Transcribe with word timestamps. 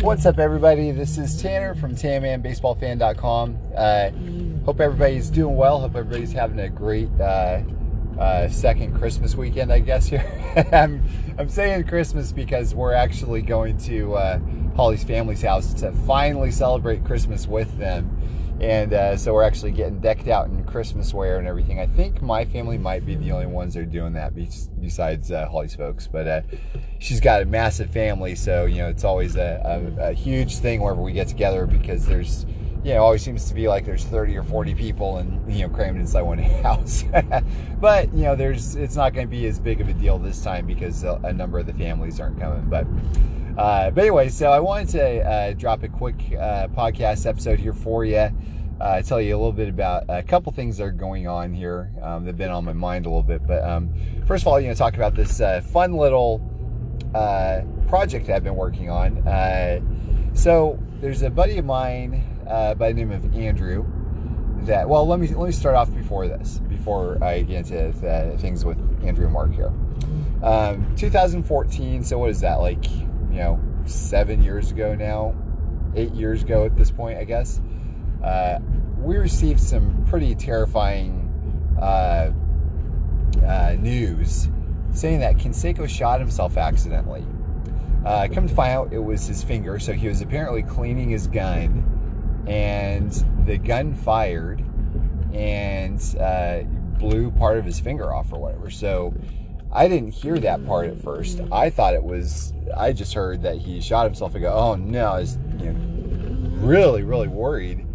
What's 0.00 0.24
up, 0.24 0.38
everybody? 0.38 0.92
This 0.92 1.18
is 1.18 1.40
Tanner 1.40 1.74
from 1.74 1.96
TanmanBaseballFan.com. 1.96 3.58
Uh, 3.76 4.10
hope 4.64 4.80
everybody's 4.80 5.30
doing 5.30 5.56
well. 5.56 5.80
Hope 5.80 5.96
everybody's 5.96 6.32
having 6.32 6.60
a 6.60 6.68
great 6.68 7.08
uh, 7.20 7.62
uh, 8.18 8.48
second 8.48 8.96
Christmas 8.96 9.34
weekend, 9.34 9.72
I 9.72 9.80
guess. 9.80 10.06
Here, 10.06 10.24
I'm, 10.72 11.02
I'm 11.38 11.48
saying 11.48 11.84
Christmas 11.84 12.30
because 12.30 12.74
we're 12.74 12.92
actually 12.92 13.42
going 13.42 13.78
to 13.78 14.14
uh, 14.14 14.38
Holly's 14.76 15.02
family's 15.02 15.42
house 15.42 15.74
to 15.74 15.90
finally 16.06 16.52
celebrate 16.52 17.04
Christmas 17.04 17.48
with 17.48 17.76
them. 17.78 18.10
And 18.60 18.94
uh, 18.94 19.16
so 19.18 19.34
we're 19.34 19.42
actually 19.42 19.72
getting 19.72 20.00
decked 20.00 20.28
out 20.28 20.46
in 20.46 20.64
Christmas 20.64 21.12
wear 21.12 21.38
and 21.38 21.46
everything. 21.46 21.78
I 21.78 21.86
think 21.86 22.22
my 22.22 22.46
family 22.46 22.78
might 22.78 23.04
be 23.04 23.14
the 23.14 23.32
only 23.32 23.46
ones 23.46 23.74
that 23.74 23.80
are 23.80 23.84
doing 23.84 24.14
that 24.14 24.32
besides 24.80 25.30
uh, 25.30 25.46
Holly's 25.46 25.74
folks. 25.74 26.06
But 26.06 26.26
uh, 26.26 26.40
she's 26.98 27.20
got 27.20 27.42
a 27.42 27.44
massive 27.44 27.90
family, 27.90 28.34
so 28.34 28.64
you 28.64 28.78
know 28.78 28.88
it's 28.88 29.04
always 29.04 29.36
a, 29.36 29.60
a, 29.98 30.10
a, 30.10 30.12
huge 30.14 30.56
thing 30.56 30.80
whenever 30.80 31.02
we 31.02 31.12
get 31.12 31.28
together 31.28 31.66
because 31.66 32.06
there's 32.06 32.46
you 32.82 32.94
know 32.94 33.02
always 33.02 33.22
seems 33.22 33.46
to 33.48 33.54
be 33.54 33.68
like 33.68 33.84
there's 33.84 34.04
30 34.04 34.36
or 34.38 34.44
40 34.44 34.74
people 34.74 35.18
and 35.18 35.52
you 35.52 35.66
know 35.66 35.74
crammed 35.74 35.98
inside 35.98 36.22
one 36.22 36.38
house. 36.62 37.04
but 37.78 38.10
you 38.14 38.22
know 38.22 38.34
there's 38.34 38.74
it's 38.74 38.96
not 38.96 39.12
going 39.12 39.26
to 39.26 39.30
be 39.30 39.46
as 39.46 39.60
big 39.60 39.82
of 39.82 39.88
a 39.88 39.92
deal 39.92 40.18
this 40.18 40.42
time 40.42 40.66
because 40.66 41.04
a, 41.04 41.20
a 41.24 41.32
number 41.32 41.58
of 41.58 41.66
the 41.66 41.74
families 41.74 42.20
aren't 42.20 42.40
coming. 42.40 42.70
But 42.70 42.86
uh, 43.56 43.90
but 43.90 44.02
anyway, 44.02 44.28
so 44.28 44.50
I 44.50 44.60
wanted 44.60 44.88
to 44.90 45.20
uh, 45.22 45.52
drop 45.54 45.82
a 45.82 45.88
quick 45.88 46.16
uh, 46.38 46.68
podcast 46.68 47.26
episode 47.26 47.58
here 47.58 47.72
for 47.72 48.04
you. 48.04 48.28
Uh, 48.78 49.00
tell 49.00 49.18
you 49.18 49.34
a 49.34 49.38
little 49.38 49.52
bit 49.52 49.70
about 49.70 50.04
a 50.08 50.22
couple 50.22 50.52
things 50.52 50.76
that 50.76 50.84
are 50.84 50.92
going 50.92 51.26
on 51.26 51.54
here 51.54 51.90
um, 52.02 52.24
that 52.24 52.30
have 52.30 52.36
been 52.36 52.50
on 52.50 52.66
my 52.66 52.74
mind 52.74 53.06
a 53.06 53.08
little 53.08 53.22
bit. 53.22 53.46
But 53.46 53.64
um, 53.64 53.94
first 54.26 54.42
of 54.42 54.48
all, 54.48 54.60
you 54.60 54.68
know, 54.68 54.74
talk 54.74 54.94
about 54.94 55.14
this 55.14 55.40
uh, 55.40 55.62
fun 55.62 55.94
little 55.94 56.42
uh, 57.14 57.62
project 57.88 58.28
I've 58.28 58.44
been 58.44 58.56
working 58.56 58.90
on. 58.90 59.22
so 60.34 60.78
there's 61.00 61.22
a 61.22 61.30
buddy 61.30 61.56
of 61.56 61.64
mine 61.64 62.22
by 62.44 62.92
the 62.92 62.94
name 62.94 63.12
of 63.12 63.34
Andrew. 63.34 63.86
That 64.64 64.88
well, 64.88 65.06
let 65.06 65.20
me 65.20 65.28
let 65.28 65.46
me 65.46 65.52
start 65.52 65.76
off 65.76 65.94
before 65.94 66.28
this, 66.28 66.58
before 66.68 67.22
I 67.22 67.42
get 67.42 67.70
into 67.70 68.36
things 68.38 68.64
with 68.64 68.78
Andrew 69.02 69.24
and 69.24 69.32
Mark 69.32 69.52
here. 69.54 69.72
Um, 70.42 70.94
2014. 70.96 72.04
So 72.04 72.18
what 72.18 72.30
is 72.30 72.40
that 72.40 72.56
like? 72.56 72.84
You 73.36 73.42
know, 73.42 73.60
seven 73.84 74.42
years 74.42 74.70
ago 74.70 74.94
now, 74.94 75.34
eight 75.94 76.14
years 76.14 76.42
ago 76.42 76.64
at 76.64 76.74
this 76.74 76.90
point, 76.90 77.18
I 77.18 77.24
guess, 77.24 77.60
uh, 78.24 78.58
we 78.98 79.18
received 79.18 79.60
some 79.60 80.06
pretty 80.06 80.34
terrifying 80.34 81.76
uh, 81.78 82.32
uh, 83.46 83.76
news 83.78 84.48
saying 84.90 85.20
that 85.20 85.36
Canseco 85.36 85.86
shot 85.86 86.18
himself 86.18 86.56
accidentally. 86.56 87.26
Uh, 88.06 88.26
come 88.32 88.48
to 88.48 88.54
find 88.54 88.72
out, 88.72 88.92
it 88.94 89.00
was 89.00 89.26
his 89.26 89.42
finger. 89.42 89.78
So 89.78 89.92
he 89.92 90.08
was 90.08 90.22
apparently 90.22 90.62
cleaning 90.62 91.10
his 91.10 91.26
gun, 91.26 92.44
and 92.48 93.12
the 93.44 93.58
gun 93.58 93.92
fired 93.92 94.64
and 95.34 96.00
uh, 96.18 96.62
blew 96.98 97.30
part 97.32 97.58
of 97.58 97.66
his 97.66 97.78
finger 97.78 98.14
off 98.14 98.32
or 98.32 98.40
whatever. 98.40 98.70
So 98.70 99.12
I 99.76 99.88
didn't 99.88 100.12
hear 100.12 100.38
that 100.38 100.66
part 100.66 100.88
at 100.88 100.98
first. 101.02 101.38
I 101.52 101.68
thought 101.68 101.92
it 101.92 102.02
was. 102.02 102.54
I 102.74 102.94
just 102.94 103.12
heard 103.12 103.42
that 103.42 103.58
he 103.58 103.82
shot 103.82 104.06
himself 104.06 104.34
and 104.34 104.42
go, 104.42 104.50
"Oh 104.50 104.74
no!" 104.74 105.08
I 105.08 105.20
was 105.20 105.36
you 105.58 105.70
know, 105.70 106.66
really, 106.66 107.02
really 107.02 107.28
worried 107.28 107.86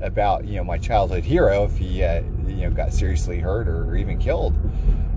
about 0.00 0.48
you 0.48 0.56
know 0.56 0.64
my 0.64 0.78
childhood 0.78 1.22
hero 1.22 1.62
if 1.62 1.78
he 1.78 2.02
uh, 2.02 2.22
you 2.44 2.62
know 2.62 2.70
got 2.70 2.92
seriously 2.92 3.38
hurt 3.38 3.68
or, 3.68 3.84
or 3.84 3.96
even 3.96 4.18
killed. 4.18 4.56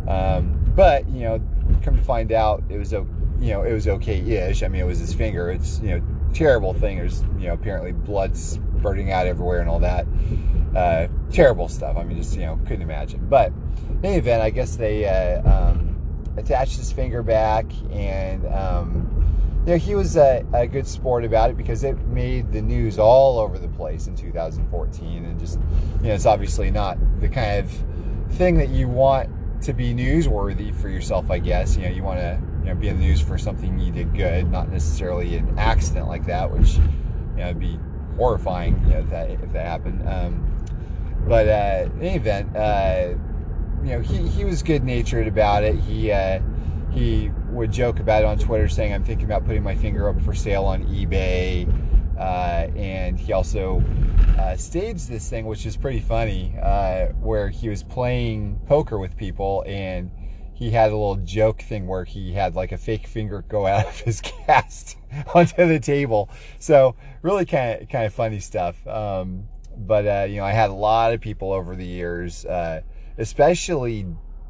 Um, 0.08 0.64
but 0.76 1.10
you 1.10 1.22
know, 1.22 1.42
come 1.82 1.98
to 1.98 2.04
find 2.04 2.32
out, 2.32 2.64
it 2.70 2.78
was 2.78 2.92
you 2.92 3.08
know 3.40 3.64
it 3.64 3.74
was 3.74 3.88
okay-ish. 3.88 4.62
I 4.62 4.68
mean, 4.68 4.82
it 4.82 4.86
was 4.86 5.00
his 5.00 5.16
finger. 5.16 5.50
It's 5.50 5.80
you 5.80 5.90
know 5.90 6.02
terrible 6.36 6.76
thing. 6.76 6.98
There's 6.98 7.24
you 7.40 7.48
know 7.48 7.54
apparently 7.54 7.94
blood 7.94 8.38
spurting 8.38 9.12
out 9.12 9.26
everywhere 9.26 9.60
and 9.60 9.70
all 9.70 9.80
that. 9.80 10.06
Uh, 10.76 11.08
terrible 11.32 11.68
stuff. 11.68 11.98
I 11.98 12.04
mean, 12.04 12.18
just 12.18 12.36
you 12.36 12.46
know 12.46 12.60
couldn't 12.68 12.84
imagine. 12.84 13.28
But 13.28 13.52
in 13.90 14.06
any 14.06 14.18
event, 14.18 14.44
I 14.44 14.52
guess 14.52 14.76
they. 14.76 15.06
Uh, 15.06 15.72
um, 15.72 15.91
attached 16.38 16.78
his 16.78 16.92
finger 16.92 17.24
back, 17.24 17.66
and 17.92 18.46
um, 18.48 19.62
you 19.66 19.74
know 19.74 19.78
he 19.78 19.96
was 19.96 20.18
a, 20.18 20.46
a, 20.54 20.68
good 20.68 20.88
sport 20.88 21.24
about 21.24 21.50
it 21.50 21.58
because 21.58 21.84
it 21.84 21.98
made 22.08 22.52
the 22.52 22.62
news 22.62 22.98
all 22.98 23.40
over 23.40 23.58
the 23.58 23.68
place 23.70 24.08
in 24.08 24.16
2014, 24.16 25.26
and 25.26 25.40
just 25.40 25.60
you 26.02 26.08
know 26.08 26.14
it's 26.14 26.26
obviously 26.26 26.72
not 26.72 26.98
the 27.20 27.28
kind 27.28 27.60
of 27.60 27.72
thing 28.36 28.58
that 28.58 28.70
you 28.70 28.88
want 28.88 29.30
to 29.62 29.74
be 29.74 29.94
newsworthy 29.94 30.74
for 30.74 30.90
yourself. 30.90 31.30
I 31.30 31.40
guess 31.40 31.76
you 31.76 31.84
know 31.84 31.90
you 31.90 32.04
want 32.04 32.20
to 32.20 32.40
you 32.62 32.66
know 32.70 32.76
be 32.76 32.88
in 32.88 33.00
the 33.00 33.06
news 33.06 33.22
for 33.22 33.38
something 33.38 33.78
you 33.80 33.92
did 33.92 34.16
good, 34.16 34.50
not 34.50 34.70
necessarily 34.70 35.36
an 35.36 35.58
accident 35.58 36.08
like 36.08 36.26
that, 36.26 36.50
which 36.52 36.76
you 36.76 37.38
know 37.38 37.48
would 37.48 37.60
be 37.60 37.80
horrifying 38.16 38.82
you 38.84 38.94
know, 38.94 39.00
if 39.00 39.10
that 39.10 39.30
if 39.30 39.52
that 39.54 39.66
happened. 39.66 40.08
Um, 40.08 40.48
but 41.28 41.48
uh, 41.48 41.90
in 41.96 42.02
any 42.02 42.16
event. 42.16 42.56
Uh, 42.56 43.16
you 43.84 43.94
know, 43.94 44.00
he, 44.00 44.28
he 44.28 44.46
was 44.46 44.64
good 44.64 44.84
natured 44.84 45.28
about 45.28 45.64
it. 45.64 45.76
He 45.76 46.12
uh, 46.12 46.40
he 46.92 47.32
would 47.50 47.72
joke 47.72 48.00
about 48.00 48.24
it 48.24 48.26
on 48.26 48.38
Twitter, 48.38 48.68
saying, 48.68 48.94
"I'm 48.94 49.04
thinking 49.04 49.26
about 49.26 49.46
putting 49.46 49.64
my 49.64 49.76
finger 49.76 50.10
up 50.10 50.22
for 50.22 50.34
sale 50.34 50.66
on 50.66 50.84
eBay." 50.86 51.68
Uh, 52.18 52.70
and 52.76 53.20
he 53.20 53.34
also 53.34 53.84
uh, 54.38 54.56
staged 54.56 55.10
this 55.10 55.28
thing, 55.30 55.46
which 55.46 55.66
is 55.66 55.76
pretty 55.76 56.00
funny, 56.00 56.54
uh, 56.62 57.08
where 57.20 57.50
he 57.50 57.70
was 57.70 57.82
playing 57.82 58.60
poker 58.68 59.00
with 59.00 59.18
people, 59.18 59.64
and 59.66 60.12
he 60.54 60.70
had 60.70 60.92
a 60.92 60.96
little 60.96 61.16
joke 61.16 61.64
thing 61.64 61.88
where 61.88 62.04
he 62.04 62.34
had 62.34 62.54
like 62.54 62.72
a 62.72 62.78
fake 62.78 63.08
finger 63.08 63.44
go 63.48 63.66
out 63.66 63.88
of 63.88 64.00
his 64.02 64.22
cast 64.46 64.98
onto 65.34 65.68
the 65.68 65.80
table. 65.80 66.30
So 66.60 66.96
really 67.24 67.46
kind 67.46 67.82
of 67.82 67.90
kind 67.90 68.06
of 68.06 68.14
funny 68.14 68.40
stuff. 68.40 68.86
Um, 68.86 69.48
but 69.76 70.06
uh, 70.06 70.26
you 70.30 70.38
know, 70.38 70.46
I 70.46 70.52
had 70.52 70.70
a 70.70 70.74
lot 70.74 71.14
of 71.14 71.22
people 71.22 71.52
over 71.52 71.76
the 71.76 71.86
years 71.86 72.46
uh, 72.46 72.82
especially 73.18 74.08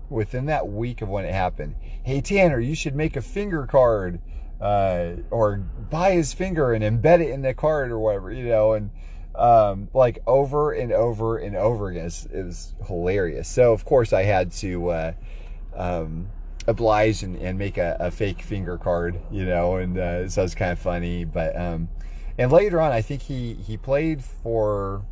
within 0.10 0.46
that 0.48 0.68
week 0.68 1.02
of 1.02 1.10
when 1.10 1.26
it 1.26 1.34
happened. 1.34 1.76
Hey 2.04 2.22
Tanner, 2.22 2.60
you 2.60 2.76
should 2.76 2.96
make 2.96 3.16
a 3.16 3.22
finger 3.22 3.66
card, 3.66 4.20
uh, 4.60 5.14
or 5.32 5.58
buy 5.58 6.12
his 6.12 6.34
finger 6.34 6.74
and 6.74 6.84
embed 6.84 7.22
it 7.22 7.30
in 7.30 7.42
the 7.42 7.54
card 7.54 7.92
or 7.92 8.00
whatever, 8.00 8.32
you 8.32 8.46
know, 8.46 8.74
and 8.74 8.92
um, 9.36 9.90
like 9.94 10.20
over 10.28 10.74
and 10.74 10.92
over 10.92 11.38
and 11.38 11.56
over 11.56 11.90
again. 11.90 12.12
It 12.34 12.46
was 12.46 12.74
hilarious. 12.86 13.48
So 13.48 13.74
of 13.74 13.86
course 13.86 14.14
I 14.14 14.24
had 14.24 14.52
to 14.54 14.90
uh, 14.90 15.14
um, 15.76 16.28
oblige 16.68 17.24
and, 17.24 17.38
and 17.38 17.58
make 17.58 17.78
a, 17.78 17.98
a, 18.00 18.12
fake 18.12 18.42
finger 18.42 18.78
card, 18.78 19.20
you 19.32 19.46
know, 19.46 19.78
and 19.78 19.98
uh, 19.98 20.30
so 20.30 20.44
it's 20.44 20.56
kind 20.56 20.72
of 20.72 20.80
funny. 20.80 21.26
But 21.26 21.60
um, 21.60 21.90
and 22.38 22.52
later 22.52 22.82
on, 22.82 22.92
I 22.92 23.02
think 23.02 23.22
he 23.22 23.54
he 23.54 23.78
played 23.78 24.24
for 24.24 25.04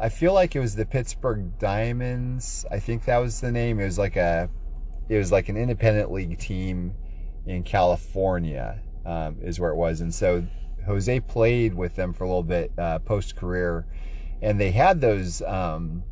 I 0.00 0.08
feel 0.08 0.32
like 0.32 0.56
it 0.56 0.60
was 0.60 0.74
the 0.74 0.86
Pittsburg 0.86 1.58
Diamonds. 1.58 2.64
I 2.70 2.78
think 2.78 3.04
that 3.04 3.18
was 3.18 3.40
the 3.40 3.52
name. 3.52 3.78
It 3.80 3.84
was 3.84 3.98
like 3.98 4.16
a, 4.16 4.48
it 5.10 5.18
was 5.18 5.30
like 5.30 5.50
an 5.50 5.58
independent 5.58 6.10
league 6.10 6.38
team 6.38 6.94
in 7.44 7.62
California, 7.62 8.80
um, 9.04 9.36
is 9.42 9.60
where 9.60 9.70
it 9.70 9.76
was. 9.76 10.00
And 10.00 10.14
so 10.14 10.42
Jose 10.86 11.20
played 11.20 11.74
with 11.74 11.96
them 11.96 12.14
for 12.14 12.24
a 12.24 12.26
little 12.26 12.42
bit 12.42 12.72
uh, 12.78 13.00
post 13.00 13.36
career, 13.36 13.86
and 14.40 14.58
they 14.58 14.70
had 14.70 15.02
those 15.02 15.42
um, 15.42 16.02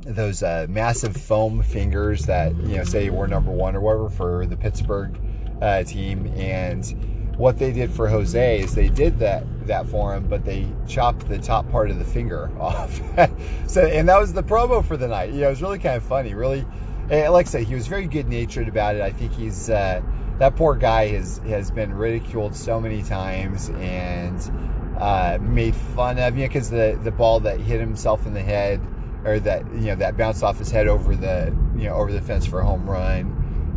those 0.00 0.42
uh, 0.42 0.66
massive 0.68 1.16
foam 1.16 1.62
fingers 1.62 2.26
that 2.26 2.56
you 2.56 2.78
know 2.78 2.84
say 2.84 3.10
were 3.10 3.28
number 3.28 3.52
one 3.52 3.76
or 3.76 3.80
whatever 3.80 4.08
for 4.08 4.44
the 4.46 4.56
Pittsburg 4.56 5.20
uh, 5.62 5.84
team, 5.84 6.26
and 6.36 7.17
what 7.38 7.56
they 7.56 7.72
did 7.72 7.90
for 7.90 8.08
Jose 8.08 8.60
is 8.60 8.74
they 8.74 8.88
did 8.88 9.20
that 9.20 9.44
that 9.68 9.86
for 9.86 10.12
him, 10.12 10.26
but 10.26 10.44
they 10.44 10.66
chopped 10.88 11.28
the 11.28 11.38
top 11.38 11.70
part 11.70 11.90
of 11.90 11.98
the 11.98 12.04
finger 12.04 12.50
off. 12.60 13.00
so, 13.66 13.86
and 13.86 14.08
that 14.08 14.18
was 14.18 14.32
the 14.32 14.42
promo 14.42 14.84
for 14.84 14.96
the 14.96 15.06
night. 15.06 15.32
Know, 15.32 15.46
it 15.46 15.50
was 15.50 15.62
really 15.62 15.78
kind 15.78 15.96
of 15.96 16.02
funny. 16.02 16.34
Really, 16.34 16.66
like 17.08 17.46
I 17.46 17.48
said, 17.48 17.62
he 17.62 17.74
was 17.74 17.86
very 17.86 18.06
good 18.06 18.28
natured 18.28 18.68
about 18.68 18.96
it. 18.96 19.02
I 19.02 19.12
think 19.12 19.32
he's 19.32 19.70
uh, 19.70 20.02
that 20.38 20.56
poor 20.56 20.74
guy 20.74 21.08
has 21.08 21.38
has 21.46 21.70
been 21.70 21.94
ridiculed 21.94 22.56
so 22.56 22.80
many 22.80 23.02
times 23.02 23.70
and 23.70 24.98
uh, 24.98 25.38
made 25.40 25.76
fun 25.76 26.18
of. 26.18 26.36
You 26.36 26.42
know, 26.42 26.48
because 26.48 26.70
the 26.70 26.98
the 27.04 27.12
ball 27.12 27.38
that 27.40 27.60
hit 27.60 27.78
himself 27.78 28.26
in 28.26 28.34
the 28.34 28.42
head, 28.42 28.80
or 29.24 29.38
that 29.38 29.64
you 29.74 29.86
know 29.86 29.94
that 29.94 30.16
bounced 30.16 30.42
off 30.42 30.58
his 30.58 30.72
head 30.72 30.88
over 30.88 31.14
the 31.14 31.56
you 31.76 31.84
know 31.84 31.94
over 31.94 32.12
the 32.12 32.20
fence 32.20 32.46
for 32.46 32.58
a 32.58 32.64
home 32.64 32.90
run. 32.90 33.36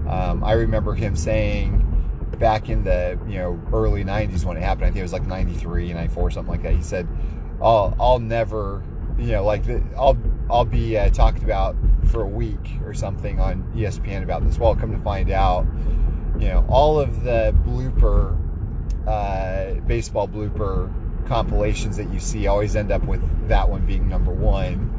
Um, 0.09 0.43
I 0.43 0.53
remember 0.53 0.95
him 0.95 1.15
saying 1.15 1.90
back 2.39 2.69
in 2.69 2.83
the 2.83 3.19
you 3.27 3.37
know 3.37 3.61
early 3.73 4.03
90s 4.03 4.45
when 4.45 4.57
it 4.57 4.61
happened. 4.61 4.85
I 4.85 4.87
think 4.87 4.99
it 4.99 5.03
was 5.03 5.13
like 5.13 5.25
93, 5.25 5.93
94, 5.93 6.31
something 6.31 6.51
like 6.51 6.63
that. 6.63 6.73
He 6.73 6.81
said, 6.81 7.07
"I'll 7.61 7.95
I'll 7.99 8.19
never 8.19 8.83
you 9.17 9.33
know 9.33 9.43
like 9.43 9.65
the, 9.65 9.83
I'll 9.97 10.17
I'll 10.49 10.65
be 10.65 10.97
uh, 10.97 11.09
talked 11.09 11.43
about 11.43 11.75
for 12.09 12.21
a 12.21 12.27
week 12.27 12.79
or 12.85 12.93
something 12.93 13.39
on 13.39 13.63
ESPN 13.75 14.23
about 14.23 14.45
this." 14.45 14.57
Well, 14.57 14.75
come 14.75 14.91
to 14.91 14.99
find 14.99 15.31
out, 15.31 15.65
you 16.39 16.47
know, 16.47 16.65
all 16.69 16.99
of 16.99 17.23
the 17.23 17.55
blooper 17.65 18.37
uh, 19.07 19.75
baseball 19.81 20.27
blooper 20.27 20.91
compilations 21.27 21.97
that 21.97 22.11
you 22.11 22.19
see 22.19 22.47
always 22.47 22.75
end 22.75 22.91
up 22.91 23.03
with 23.03 23.21
that 23.47 23.69
one 23.69 23.85
being 23.85 24.07
number 24.09 24.31
one. 24.31 24.89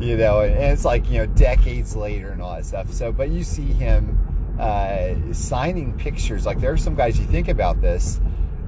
You 0.00 0.16
know, 0.16 0.40
and 0.40 0.54
it's 0.54 0.84
like 0.84 1.08
you 1.10 1.18
know 1.18 1.26
decades 1.26 1.94
later 1.94 2.30
and 2.30 2.42
all 2.42 2.54
that 2.54 2.64
stuff. 2.64 2.92
So, 2.92 3.12
but 3.12 3.30
you 3.30 3.44
see 3.44 3.66
him 3.66 4.18
uh, 4.58 5.14
signing 5.32 5.96
pictures. 5.96 6.46
Like 6.46 6.60
there 6.60 6.72
are 6.72 6.76
some 6.76 6.94
guys 6.94 7.18
you 7.18 7.26
think 7.26 7.48
about 7.48 7.80
this, 7.80 8.20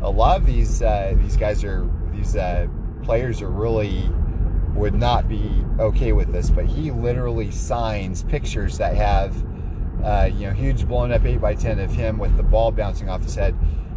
a 0.04 0.10
lot 0.10 0.38
of 0.38 0.46
these 0.46 0.82
uh, 0.82 1.14
these 1.16 1.36
guys 1.36 1.64
are 1.64 1.88
these 2.12 2.36
uh, 2.36 2.66
players 3.02 3.40
are 3.42 3.50
really 3.50 4.10
would 4.74 4.94
not 4.94 5.28
be 5.28 5.64
okay 5.78 6.12
with 6.12 6.32
this, 6.32 6.50
but 6.50 6.66
he 6.66 6.90
literally 6.90 7.50
signs 7.50 8.22
pictures 8.24 8.76
that 8.78 8.94
have 8.96 9.34
uh, 10.04 10.28
you 10.32 10.46
know 10.46 10.52
huge 10.52 10.86
blown 10.86 11.10
up 11.10 11.24
eight 11.24 11.40
by 11.40 11.54
ten 11.54 11.78
of 11.78 11.90
him 11.90 12.18
with 12.18 12.36
the 12.36 12.42
ball 12.42 12.70
bouncing 12.70 13.08
off 13.08 13.22
his 13.22 13.34
head, 13.34 13.56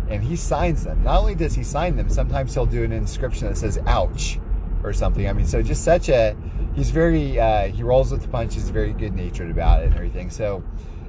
and 0.10 0.24
he 0.24 0.36
signs 0.36 0.86
them. 0.86 1.04
Not 1.04 1.20
only 1.20 1.36
does 1.36 1.54
he 1.54 1.64
sign 1.64 1.98
them, 1.98 2.10
sometimes 2.10 2.54
he'll 2.54 2.66
do 2.66 2.84
an 2.84 2.94
inscription 2.94 3.48
that 3.48 3.58
says 3.58 3.78
"ouch" 3.86 4.40
or 4.84 4.94
something. 4.94 5.28
I 5.28 5.34
mean, 5.34 5.46
so 5.46 5.62
just 5.62 5.84
such 5.84 6.08
a 6.08 6.38
he's 6.74 6.90
very 6.90 7.38
uh, 7.38 7.68
he 7.68 7.84
rolls 7.84 8.12
with 8.12 8.22
the 8.22 8.30
punches, 8.30 8.70
very 8.70 8.94
good 8.94 9.14
natured 9.14 9.52
about 9.52 9.82
it 9.82 9.88
and 9.88 9.96
everything. 9.96 10.30
So 10.30 10.64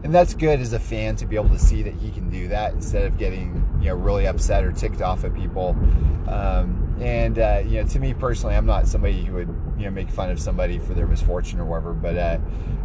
and 0.05 0.15
that's 0.15 0.35
good 0.35 0.61
as 0.61 0.73
a 0.73 0.79
fan 0.79 1.17
to 1.17 1.27
be 1.27 1.37
able 1.37 1.49
to 1.50 1.59
see 1.59 1.83
that 1.83 1.95
he 1.95 2.11
can 2.11 2.31
do 2.31 2.49
that 2.49 2.73
instead 2.73 3.05
of 3.05 3.19
getting 3.19 3.65
you 3.81 3.89
know 3.89 3.95
really 3.95 4.27
upset 4.27 4.65
or 4.65 4.73
ticked 4.73 5.03
off 5.03 5.25
at 5.25 5.35
people. 5.35 5.77
Um, 6.29 6.97
and 7.00 7.39
uh, 7.39 7.62
you 7.65 7.81
know, 7.81 7.89
to 7.89 7.99
me 7.99 8.15
personally, 8.15 8.56
I'm 8.56 8.67
not 8.67 8.87
somebody 8.87 9.25
who 9.25 9.35
would 9.35 9.49
you 9.79 9.85
know 9.85 9.91
make 9.91 10.11
fun 10.11 10.31
of 10.31 10.41
somebody 10.41 10.79
for 10.79 10.95
their 10.95 11.06
misfortune 11.06 11.61
or 11.61 11.65
whatever, 11.65 11.93
but 11.93 12.17
uh, 12.17 12.39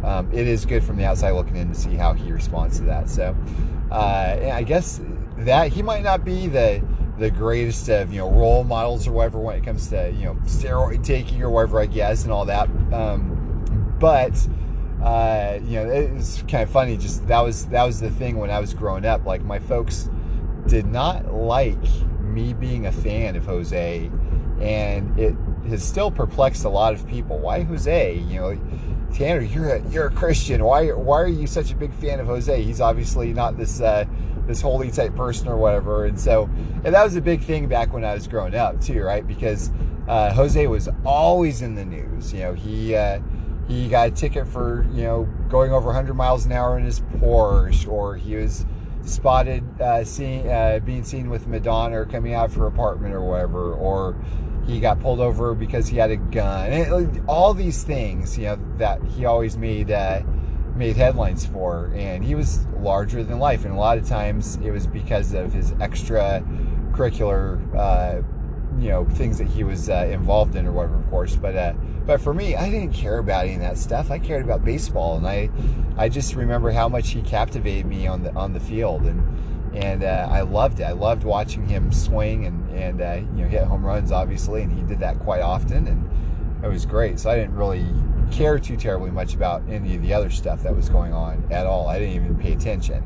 um, 0.04 0.30
it 0.32 0.46
is 0.46 0.64
good 0.64 0.84
from 0.84 0.96
the 0.96 1.04
outside 1.04 1.32
looking 1.32 1.56
in 1.56 1.68
to 1.68 1.74
see 1.74 1.94
how 1.94 2.12
he 2.12 2.30
responds 2.32 2.78
to 2.78 2.84
that. 2.84 3.08
So 3.08 3.36
uh, 3.90 4.50
I 4.52 4.62
guess 4.62 5.00
that 5.38 5.72
he 5.72 5.82
might 5.82 6.04
not 6.04 6.24
be 6.24 6.46
the 6.46 6.82
the 7.18 7.30
greatest 7.30 7.88
of 7.88 8.12
you 8.12 8.18
know 8.18 8.30
role 8.30 8.64
models 8.64 9.06
or 9.06 9.12
whatever 9.12 9.38
when 9.38 9.56
it 9.56 9.64
comes 9.64 9.88
to 9.88 10.10
you 10.12 10.24
know 10.24 10.34
steroid 10.44 11.04
taking 11.04 11.42
or 11.42 11.50
whatever 11.50 11.80
I 11.80 11.86
guess 11.86 12.24
and 12.24 12.32
all 12.32 12.44
that. 12.46 12.68
Um, 12.92 13.96
but 14.00 14.34
uh, 15.04 15.60
you 15.62 15.74
know, 15.74 15.90
it's 15.90 16.40
kind 16.48 16.62
of 16.62 16.70
funny. 16.70 16.96
Just 16.96 17.26
that 17.28 17.40
was 17.40 17.66
that 17.66 17.84
was 17.84 18.00
the 18.00 18.10
thing 18.10 18.38
when 18.38 18.50
I 18.50 18.58
was 18.58 18.72
growing 18.72 19.04
up. 19.04 19.26
Like 19.26 19.44
my 19.44 19.58
folks 19.58 20.08
did 20.66 20.86
not 20.86 21.34
like 21.34 21.76
me 22.20 22.54
being 22.54 22.86
a 22.86 22.92
fan 22.92 23.36
of 23.36 23.44
Jose, 23.44 24.10
and 24.62 25.18
it 25.20 25.36
has 25.68 25.84
still 25.84 26.10
perplexed 26.10 26.64
a 26.64 26.70
lot 26.70 26.94
of 26.94 27.06
people. 27.06 27.38
Why 27.38 27.64
Jose? 27.64 28.14
You 28.14 28.40
know, 28.40 28.60
Tanner, 29.12 29.42
you're 29.42 29.74
a 29.74 29.88
you're 29.90 30.06
a 30.06 30.10
Christian. 30.10 30.64
Why 30.64 30.88
why 30.92 31.20
are 31.20 31.28
you 31.28 31.46
such 31.46 31.70
a 31.70 31.76
big 31.76 31.92
fan 31.92 32.18
of 32.18 32.26
Jose? 32.26 32.62
He's 32.62 32.80
obviously 32.80 33.34
not 33.34 33.58
this 33.58 33.82
uh, 33.82 34.06
this 34.46 34.62
holy 34.62 34.90
type 34.90 35.14
person 35.14 35.48
or 35.48 35.58
whatever. 35.58 36.06
And 36.06 36.18
so, 36.18 36.44
and 36.82 36.94
that 36.94 37.04
was 37.04 37.14
a 37.14 37.20
big 37.20 37.42
thing 37.42 37.68
back 37.68 37.92
when 37.92 38.06
I 38.06 38.14
was 38.14 38.26
growing 38.26 38.54
up 38.54 38.80
too, 38.80 39.02
right? 39.02 39.26
Because 39.26 39.70
uh, 40.08 40.32
Jose 40.32 40.66
was 40.66 40.88
always 41.04 41.60
in 41.60 41.74
the 41.74 41.84
news. 41.84 42.32
You 42.32 42.40
know, 42.40 42.54
he. 42.54 42.94
Uh, 42.94 43.20
he 43.68 43.88
got 43.88 44.08
a 44.08 44.10
ticket 44.10 44.46
for 44.46 44.86
you 44.92 45.02
know 45.02 45.28
going 45.48 45.72
over 45.72 45.86
100 45.86 46.14
miles 46.14 46.46
an 46.46 46.52
hour 46.52 46.78
in 46.78 46.84
his 46.84 47.00
Porsche, 47.00 47.88
or 47.88 48.16
he 48.16 48.36
was 48.36 48.66
spotted 49.04 49.62
uh, 49.80 50.04
seeing 50.04 50.48
uh, 50.48 50.80
being 50.84 51.04
seen 51.04 51.30
with 51.30 51.46
Madonna 51.46 52.00
or 52.00 52.06
coming 52.06 52.34
out 52.34 52.46
of 52.46 52.54
her 52.56 52.66
apartment 52.66 53.14
or 53.14 53.22
whatever, 53.22 53.74
or 53.74 54.16
he 54.66 54.80
got 54.80 55.00
pulled 55.00 55.20
over 55.20 55.54
because 55.54 55.86
he 55.86 55.96
had 55.96 56.10
a 56.10 56.16
gun. 56.16 56.70
And 56.70 57.22
all 57.28 57.54
these 57.54 57.82
things, 57.82 58.38
you 58.38 58.44
know, 58.44 58.58
that 58.76 59.02
he 59.02 59.24
always 59.24 59.56
made 59.56 59.90
uh, 59.90 60.22
made 60.74 60.96
headlines 60.96 61.46
for, 61.46 61.92
and 61.94 62.24
he 62.24 62.34
was 62.34 62.66
larger 62.80 63.22
than 63.22 63.38
life. 63.38 63.64
And 63.64 63.74
a 63.74 63.78
lot 63.78 63.98
of 63.98 64.06
times 64.06 64.56
it 64.62 64.70
was 64.70 64.86
because 64.86 65.32
of 65.34 65.52
his 65.52 65.72
extra 65.80 66.42
curricular, 66.92 67.60
uh, 67.76 68.22
you 68.78 68.88
know, 68.88 69.04
things 69.04 69.38
that 69.38 69.48
he 69.48 69.64
was 69.64 69.88
uh, 69.88 70.08
involved 70.10 70.56
in 70.56 70.66
or 70.66 70.72
whatever, 70.72 70.96
of 70.96 71.10
course. 71.10 71.36
But 71.36 71.56
uh, 71.56 71.74
but 72.06 72.20
for 72.20 72.34
me, 72.34 72.54
I 72.54 72.68
didn't 72.70 72.92
care 72.92 73.18
about 73.18 73.44
any 73.44 73.54
of 73.54 73.60
that 73.60 73.78
stuff. 73.78 74.10
I 74.10 74.18
cared 74.18 74.44
about 74.44 74.64
baseball, 74.64 75.16
and 75.16 75.26
I, 75.26 75.50
I 75.96 76.08
just 76.08 76.34
remember 76.34 76.70
how 76.70 76.88
much 76.88 77.10
he 77.10 77.22
captivated 77.22 77.86
me 77.86 78.06
on 78.06 78.22
the 78.22 78.34
on 78.34 78.52
the 78.52 78.60
field, 78.60 79.02
and 79.02 79.74
and 79.74 80.04
uh, 80.04 80.28
I 80.30 80.42
loved 80.42 80.80
it. 80.80 80.84
I 80.84 80.92
loved 80.92 81.24
watching 81.24 81.66
him 81.66 81.92
swing 81.92 82.46
and 82.46 82.70
and 82.70 83.00
uh, 83.00 83.14
you 83.36 83.42
know 83.42 83.48
hit 83.48 83.64
home 83.64 83.84
runs, 83.84 84.12
obviously, 84.12 84.62
and 84.62 84.72
he 84.72 84.82
did 84.82 85.00
that 85.00 85.18
quite 85.20 85.40
often, 85.40 85.86
and 85.86 86.64
it 86.64 86.68
was 86.68 86.84
great. 86.84 87.18
So 87.18 87.30
I 87.30 87.36
didn't 87.36 87.56
really 87.56 87.86
care 88.30 88.58
too 88.58 88.76
terribly 88.76 89.10
much 89.10 89.34
about 89.34 89.62
any 89.68 89.96
of 89.96 90.02
the 90.02 90.12
other 90.12 90.30
stuff 90.30 90.62
that 90.62 90.74
was 90.74 90.88
going 90.88 91.12
on 91.12 91.46
at 91.50 91.66
all. 91.66 91.88
I 91.88 91.98
didn't 91.98 92.14
even 92.14 92.36
pay 92.36 92.52
attention. 92.52 93.02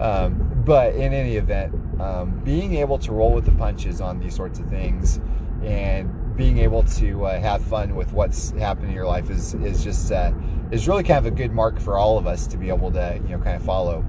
Um, 0.00 0.62
but 0.64 0.94
in 0.94 1.12
any 1.12 1.36
event, 1.36 1.74
um, 2.00 2.40
being 2.44 2.74
able 2.76 2.98
to 2.98 3.12
roll 3.12 3.32
with 3.32 3.44
the 3.44 3.52
punches 3.52 4.00
on 4.00 4.18
these 4.18 4.34
sorts 4.34 4.58
of 4.58 4.66
things 4.66 5.20
and 5.62 6.10
being 6.42 6.58
able 6.58 6.82
to 6.82 7.24
uh, 7.24 7.40
have 7.40 7.62
fun 7.62 7.94
with 7.94 8.12
what's 8.12 8.50
happening 8.50 8.88
in 8.88 8.96
your 8.96 9.06
life 9.06 9.30
is 9.30 9.54
is 9.54 9.84
just 9.84 10.10
uh, 10.10 10.32
is 10.72 10.88
really 10.88 11.04
kind 11.04 11.24
of 11.24 11.26
a 11.26 11.30
good 11.30 11.52
mark 11.52 11.78
for 11.78 11.96
all 11.96 12.18
of 12.18 12.26
us 12.26 12.48
to 12.48 12.56
be 12.56 12.68
able 12.68 12.90
to 12.90 13.20
you 13.22 13.28
know 13.28 13.38
kind 13.38 13.54
of 13.54 13.62
follow. 13.62 14.04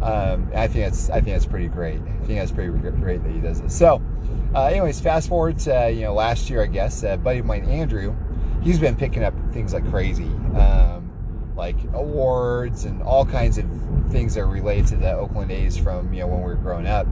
Um, 0.00 0.50
I 0.54 0.68
think 0.68 0.86
that's 0.86 1.10
I 1.10 1.20
think 1.20 1.36
that's 1.36 1.44
pretty 1.44 1.68
great. 1.68 2.00
I 2.00 2.24
think 2.24 2.38
that's 2.38 2.50
pretty 2.50 2.70
great 2.70 3.22
that 3.22 3.30
he 3.30 3.40
does 3.40 3.60
it. 3.60 3.70
So, 3.70 4.00
uh, 4.54 4.64
anyways, 4.64 5.02
fast 5.02 5.28
forward 5.28 5.58
to 5.60 5.90
you 5.92 6.04
know 6.04 6.14
last 6.14 6.48
year, 6.48 6.62
I 6.62 6.66
guess. 6.66 7.02
Buddy 7.02 7.40
of 7.40 7.44
mine, 7.44 7.66
Andrew, 7.66 8.16
he's 8.62 8.78
been 8.78 8.96
picking 8.96 9.22
up 9.22 9.34
things 9.52 9.74
like 9.74 9.86
crazy, 9.90 10.30
um, 10.56 11.12
like 11.56 11.76
awards 11.92 12.86
and 12.86 13.02
all 13.02 13.26
kinds 13.26 13.58
of 13.58 13.66
things 14.08 14.34
that 14.34 14.40
are 14.40 14.46
related 14.46 14.86
to 14.86 14.96
the 14.96 15.12
Oakland 15.12 15.50
A's 15.50 15.76
from 15.76 16.10
you 16.14 16.20
know 16.20 16.28
when 16.28 16.38
we 16.38 16.46
were 16.46 16.54
growing 16.54 16.86
up. 16.86 17.06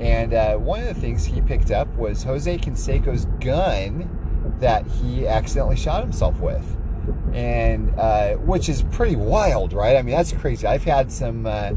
And 0.00 0.34
uh, 0.34 0.56
one 0.56 0.80
of 0.80 0.86
the 0.86 1.00
things 1.00 1.24
he 1.24 1.40
picked 1.40 1.70
up 1.70 1.88
was 1.96 2.22
Jose 2.22 2.58
Canseco's 2.58 3.24
gun 3.40 4.56
that 4.60 4.86
he 4.86 5.26
accidentally 5.26 5.76
shot 5.76 6.02
himself 6.02 6.40
with. 6.40 6.64
And 7.32 7.98
uh, 7.98 8.34
which 8.34 8.68
is 8.68 8.82
pretty 8.84 9.16
wild, 9.16 9.72
right? 9.72 9.96
I 9.96 10.02
mean, 10.02 10.14
that's 10.14 10.32
crazy. 10.32 10.66
I've 10.66 10.84
had 10.84 11.10
some, 11.12 11.46
uh, 11.46 11.72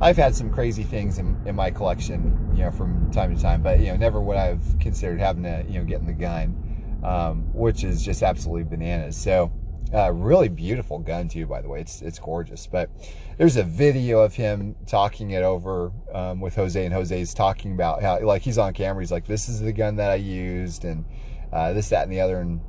I've 0.00 0.16
had 0.16 0.34
some 0.34 0.50
crazy 0.50 0.82
things 0.82 1.18
in, 1.18 1.40
in 1.46 1.54
my 1.54 1.70
collection, 1.70 2.50
you 2.54 2.64
know, 2.64 2.70
from 2.70 3.10
time 3.12 3.34
to 3.34 3.40
time. 3.40 3.62
But 3.62 3.80
you 3.80 3.86
know, 3.86 3.96
never 3.96 4.20
would 4.20 4.36
I've 4.36 4.78
considered 4.80 5.20
having 5.20 5.44
to, 5.44 5.64
you 5.68 5.78
know, 5.78 5.84
getting 5.84 6.06
the 6.06 6.12
gun, 6.12 7.00
um, 7.04 7.52
which 7.54 7.84
is 7.84 8.04
just 8.04 8.22
absolutely 8.22 8.64
bananas. 8.64 9.16
So 9.16 9.52
uh, 9.94 10.10
really 10.12 10.48
beautiful 10.48 10.98
gun 10.98 11.28
too, 11.28 11.46
by 11.46 11.60
the 11.60 11.68
way. 11.68 11.80
It's 11.80 12.02
it's 12.02 12.18
gorgeous. 12.18 12.66
But 12.66 12.90
there's 13.38 13.56
a 13.56 13.62
video 13.62 14.20
of 14.20 14.34
him 14.34 14.74
talking 14.86 15.30
it 15.30 15.42
over 15.42 15.92
um, 16.12 16.40
with 16.40 16.56
Jose, 16.56 16.84
and 16.84 16.92
Jose's 16.92 17.34
talking 17.34 17.72
about 17.72 18.02
how 18.02 18.20
like 18.20 18.42
he's 18.42 18.58
on 18.58 18.72
camera. 18.72 19.02
He's 19.02 19.12
like, 19.12 19.26
"This 19.26 19.48
is 19.48 19.60
the 19.60 19.72
gun 19.72 19.96
that 19.96 20.10
I 20.10 20.16
used," 20.16 20.84
and 20.84 21.04
uh, 21.52 21.72
this, 21.72 21.88
that, 21.90 22.02
and 22.02 22.12
the 22.12 22.20
other, 22.20 22.40
and 22.40 22.60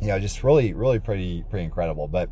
you 0.00 0.08
know, 0.08 0.18
just 0.18 0.44
really, 0.44 0.72
really 0.72 0.98
pretty, 0.98 1.44
pretty 1.50 1.64
incredible. 1.64 2.06
But 2.08 2.30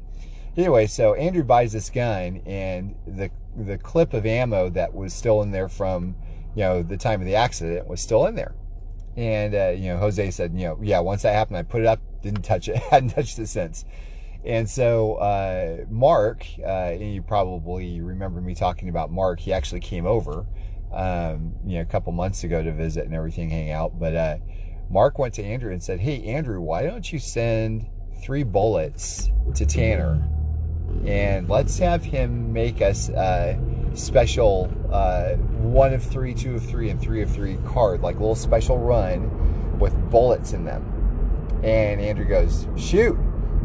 anyway, 0.57 0.87
so 0.87 1.15
Andrew 1.15 1.43
buys 1.43 1.73
this 1.73 1.91
gun, 1.91 2.43
and 2.47 2.95
the 3.07 3.31
the 3.57 3.79
clip 3.79 4.15
of 4.15 4.27
ammo 4.27 4.69
that 4.71 4.95
was 4.95 5.15
still 5.15 5.43
in 5.43 5.51
there 5.51 5.69
from 5.69 6.17
you 6.55 6.63
know 6.63 6.83
the 6.83 6.97
time 6.97 7.21
of 7.21 7.27
the 7.27 7.35
accident 7.35 7.87
was 7.87 8.01
still 8.01 8.27
in 8.27 8.35
there. 8.35 8.55
And 9.17 9.55
uh, 9.55 9.69
you 9.71 9.89
know, 9.89 9.99
Jose 9.99 10.31
said, 10.33 10.55
you 10.55 10.67
know, 10.67 10.79
yeah, 10.83 11.01
once 11.01 11.23
that 11.23 11.35
happened, 11.35 11.57
I 11.57 11.63
put 11.63 11.81
it 11.81 11.87
up, 11.87 12.01
didn't 12.25 12.43
touch 12.43 12.69
it, 12.69 12.77
hadn't 12.91 13.11
touched 13.11 13.39
it 13.39 13.47
since. 13.47 13.85
And 14.45 14.69
so 14.69 15.15
uh, 15.15 15.85
Mark, 15.89 16.45
uh, 16.61 16.67
and 16.67 17.15
you 17.15 17.23
probably 17.23 18.01
remember 18.01 18.41
me 18.41 18.55
talking 18.55 18.89
about 18.89 19.11
Mark. 19.11 19.41
He 19.41 19.53
actually 19.53 19.81
came 19.81 20.07
over, 20.07 20.45
um, 20.93 21.55
you 21.65 21.77
know, 21.77 21.81
a 21.81 21.87
couple 21.87 22.13
months 22.13 22.45
ago 22.45 22.63
to 22.63 22.73
visit 22.73 23.05
and 23.05 23.15
everything, 23.15 23.49
hang 23.49 23.71
out. 23.71 23.99
But 23.99 24.15
uh, 24.15 24.37
Mark 24.91 25.19
went 25.19 25.35
to 25.35 25.43
Andrew 25.43 25.73
and 25.73 25.83
said, 25.83 26.01
"Hey, 26.01 26.23
Andrew, 26.25 26.61
why 26.61 26.85
don't 26.85 27.11
you 27.11 27.19
send 27.19 27.87
three 28.23 28.43
bullets 28.43 29.31
to 29.55 29.65
Tanner, 29.65 30.23
and 31.07 31.49
let's 31.49 31.79
have 31.79 32.05
him 32.05 32.53
make 32.53 32.83
us 32.83 33.09
a 33.09 33.59
special 33.95 34.71
uh, 34.93 35.37
one 35.37 35.95
of 35.95 36.03
three, 36.03 36.35
two 36.35 36.57
of 36.57 36.67
three, 36.67 36.91
and 36.91 37.01
three 37.01 37.23
of 37.23 37.31
three 37.31 37.57
card, 37.67 38.03
like 38.03 38.17
a 38.17 38.19
little 38.19 38.35
special 38.35 38.79
run 38.79 39.79
with 39.79 39.95
bullets 40.11 40.53
in 40.53 40.67
them." 40.67 40.94
And 41.65 42.01
Andrew 42.01 42.27
goes, 42.27 42.69
"Shoot." 42.77 43.19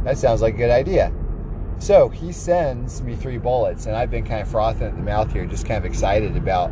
That 0.05 0.17
sounds 0.17 0.41
like 0.41 0.55
a 0.55 0.57
good 0.57 0.71
idea. 0.71 1.11
So 1.79 2.09
he 2.09 2.31
sends 2.31 3.01
me 3.01 3.15
three 3.15 3.37
bullets, 3.37 3.85
and 3.85 3.95
I've 3.95 4.09
been 4.09 4.25
kind 4.25 4.41
of 4.41 4.47
frothing 4.47 4.87
at 4.87 4.95
the 4.95 5.03
mouth 5.03 5.31
here, 5.31 5.45
just 5.45 5.65
kind 5.65 5.77
of 5.77 5.85
excited 5.85 6.35
about 6.35 6.71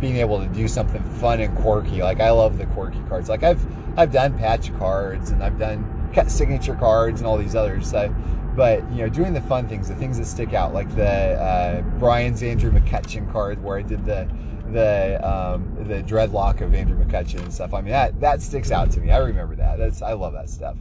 being 0.00 0.16
able 0.16 0.38
to 0.38 0.46
do 0.46 0.68
something 0.68 1.02
fun 1.18 1.40
and 1.40 1.56
quirky. 1.58 2.02
Like 2.02 2.20
I 2.20 2.30
love 2.30 2.58
the 2.58 2.66
quirky 2.66 3.00
cards. 3.08 3.28
Like 3.28 3.42
I've 3.42 3.64
I've 3.98 4.12
done 4.12 4.38
patch 4.38 4.76
cards 4.78 5.30
and 5.30 5.42
I've 5.42 5.58
done 5.58 6.10
signature 6.28 6.74
cards 6.74 7.20
and 7.20 7.26
all 7.26 7.38
these 7.38 7.54
others. 7.54 7.90
So, 7.90 8.14
but 8.54 8.88
you 8.90 8.98
know, 8.98 9.08
doing 9.08 9.32
the 9.32 9.40
fun 9.42 9.68
things, 9.68 9.88
the 9.88 9.94
things 9.94 10.18
that 10.18 10.26
stick 10.26 10.52
out, 10.52 10.74
like 10.74 10.94
the 10.96 11.40
uh, 11.40 11.80
Brian's 11.98 12.42
Andrew 12.42 12.70
McCutchen 12.70 13.30
card, 13.32 13.62
where 13.62 13.78
I 13.78 13.82
did 13.82 14.04
the 14.04 14.28
the 14.72 15.20
um, 15.26 15.76
the 15.86 16.02
dreadlock 16.02 16.60
of 16.60 16.74
Andrew 16.74 17.02
McCutchen 17.02 17.40
and 17.40 17.52
stuff. 17.52 17.74
I 17.74 17.80
mean, 17.80 17.90
that 17.90 18.20
that 18.20 18.42
sticks 18.42 18.70
out 18.70 18.90
to 18.92 19.00
me. 19.00 19.10
I 19.10 19.18
remember 19.18 19.56
that. 19.56 19.78
That's 19.78 20.02
I 20.02 20.12
love 20.12 20.32
that 20.34 20.50
stuff. 20.50 20.76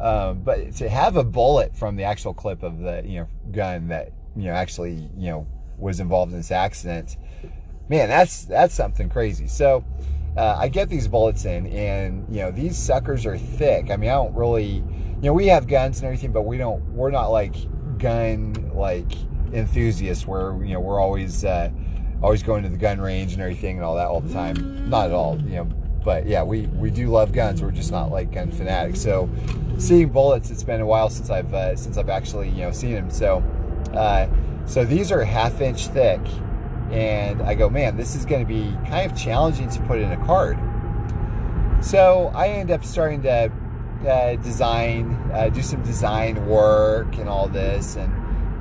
Um, 0.00 0.40
but 0.40 0.74
to 0.76 0.88
have 0.88 1.16
a 1.16 1.24
bullet 1.24 1.76
from 1.76 1.96
the 1.96 2.04
actual 2.04 2.32
clip 2.32 2.62
of 2.62 2.78
the 2.78 3.02
you 3.04 3.20
know 3.20 3.28
gun 3.52 3.88
that 3.88 4.12
you 4.36 4.44
know 4.44 4.52
actually 4.52 5.10
you 5.16 5.30
know 5.30 5.46
was 5.78 6.00
involved 6.00 6.32
in 6.32 6.38
this 6.38 6.50
accident, 6.50 7.16
man, 7.88 8.08
that's 8.08 8.44
that's 8.44 8.74
something 8.74 9.08
crazy. 9.08 9.46
So 9.46 9.84
uh, 10.36 10.56
I 10.58 10.68
get 10.68 10.88
these 10.88 11.08
bullets 11.08 11.44
in, 11.44 11.66
and 11.66 12.24
you 12.34 12.42
know 12.42 12.50
these 12.50 12.78
suckers 12.78 13.26
are 13.26 13.36
thick. 13.36 13.90
I 13.90 13.96
mean, 13.96 14.10
I 14.10 14.14
don't 14.14 14.34
really, 14.34 14.74
you 14.74 15.22
know, 15.22 15.32
we 15.32 15.48
have 15.48 15.66
guns 15.66 15.98
and 15.98 16.06
everything, 16.06 16.32
but 16.32 16.42
we 16.42 16.56
don't. 16.56 16.82
We're 16.94 17.10
not 17.10 17.28
like 17.28 17.54
gun 17.98 18.72
like 18.74 19.12
enthusiasts 19.52 20.26
where 20.26 20.52
you 20.64 20.74
know 20.74 20.80
we're 20.80 21.00
always. 21.00 21.44
Uh, 21.44 21.70
always 22.22 22.42
going 22.42 22.62
to 22.62 22.68
the 22.68 22.76
gun 22.76 23.00
range 23.00 23.32
and 23.32 23.42
everything 23.42 23.76
and 23.76 23.84
all 23.84 23.96
that 23.96 24.06
all 24.06 24.20
the 24.20 24.32
time. 24.32 24.88
Not 24.88 25.06
at 25.06 25.12
all, 25.12 25.40
you 25.42 25.56
know. 25.56 25.64
But 26.04 26.26
yeah, 26.26 26.42
we 26.42 26.66
we 26.68 26.90
do 26.90 27.08
love 27.08 27.32
guns. 27.32 27.62
We're 27.62 27.70
just 27.72 27.92
not 27.92 28.10
like 28.10 28.32
gun 28.32 28.50
fanatics. 28.50 29.00
So 29.00 29.28
seeing 29.78 30.08
bullets, 30.08 30.50
it's 30.50 30.62
been 30.62 30.80
a 30.80 30.86
while 30.86 31.10
since 31.10 31.30
I've 31.30 31.52
uh, 31.52 31.76
since 31.76 31.98
I've 31.98 32.08
actually 32.08 32.48
you 32.48 32.62
know 32.62 32.72
seen 32.72 32.94
them. 32.94 33.10
So 33.10 33.42
uh, 33.92 34.28
so 34.64 34.84
these 34.84 35.12
are 35.12 35.22
half 35.22 35.60
inch 35.60 35.88
thick, 35.88 36.20
and 36.90 37.42
I 37.42 37.54
go, 37.54 37.68
man, 37.68 37.96
this 37.96 38.14
is 38.14 38.24
going 38.24 38.40
to 38.40 38.48
be 38.48 38.74
kind 38.88 39.10
of 39.10 39.16
challenging 39.18 39.68
to 39.70 39.80
put 39.82 39.98
in 39.98 40.10
a 40.12 40.26
card. 40.26 40.58
So 41.82 42.30
I 42.34 42.48
end 42.48 42.70
up 42.70 42.84
starting 42.84 43.22
to 43.22 43.50
uh, 44.06 44.36
design, 44.36 45.12
uh, 45.32 45.48
do 45.48 45.62
some 45.62 45.82
design 45.82 46.46
work 46.46 47.18
and 47.18 47.28
all 47.28 47.48
this, 47.48 47.96
and, 47.96 48.12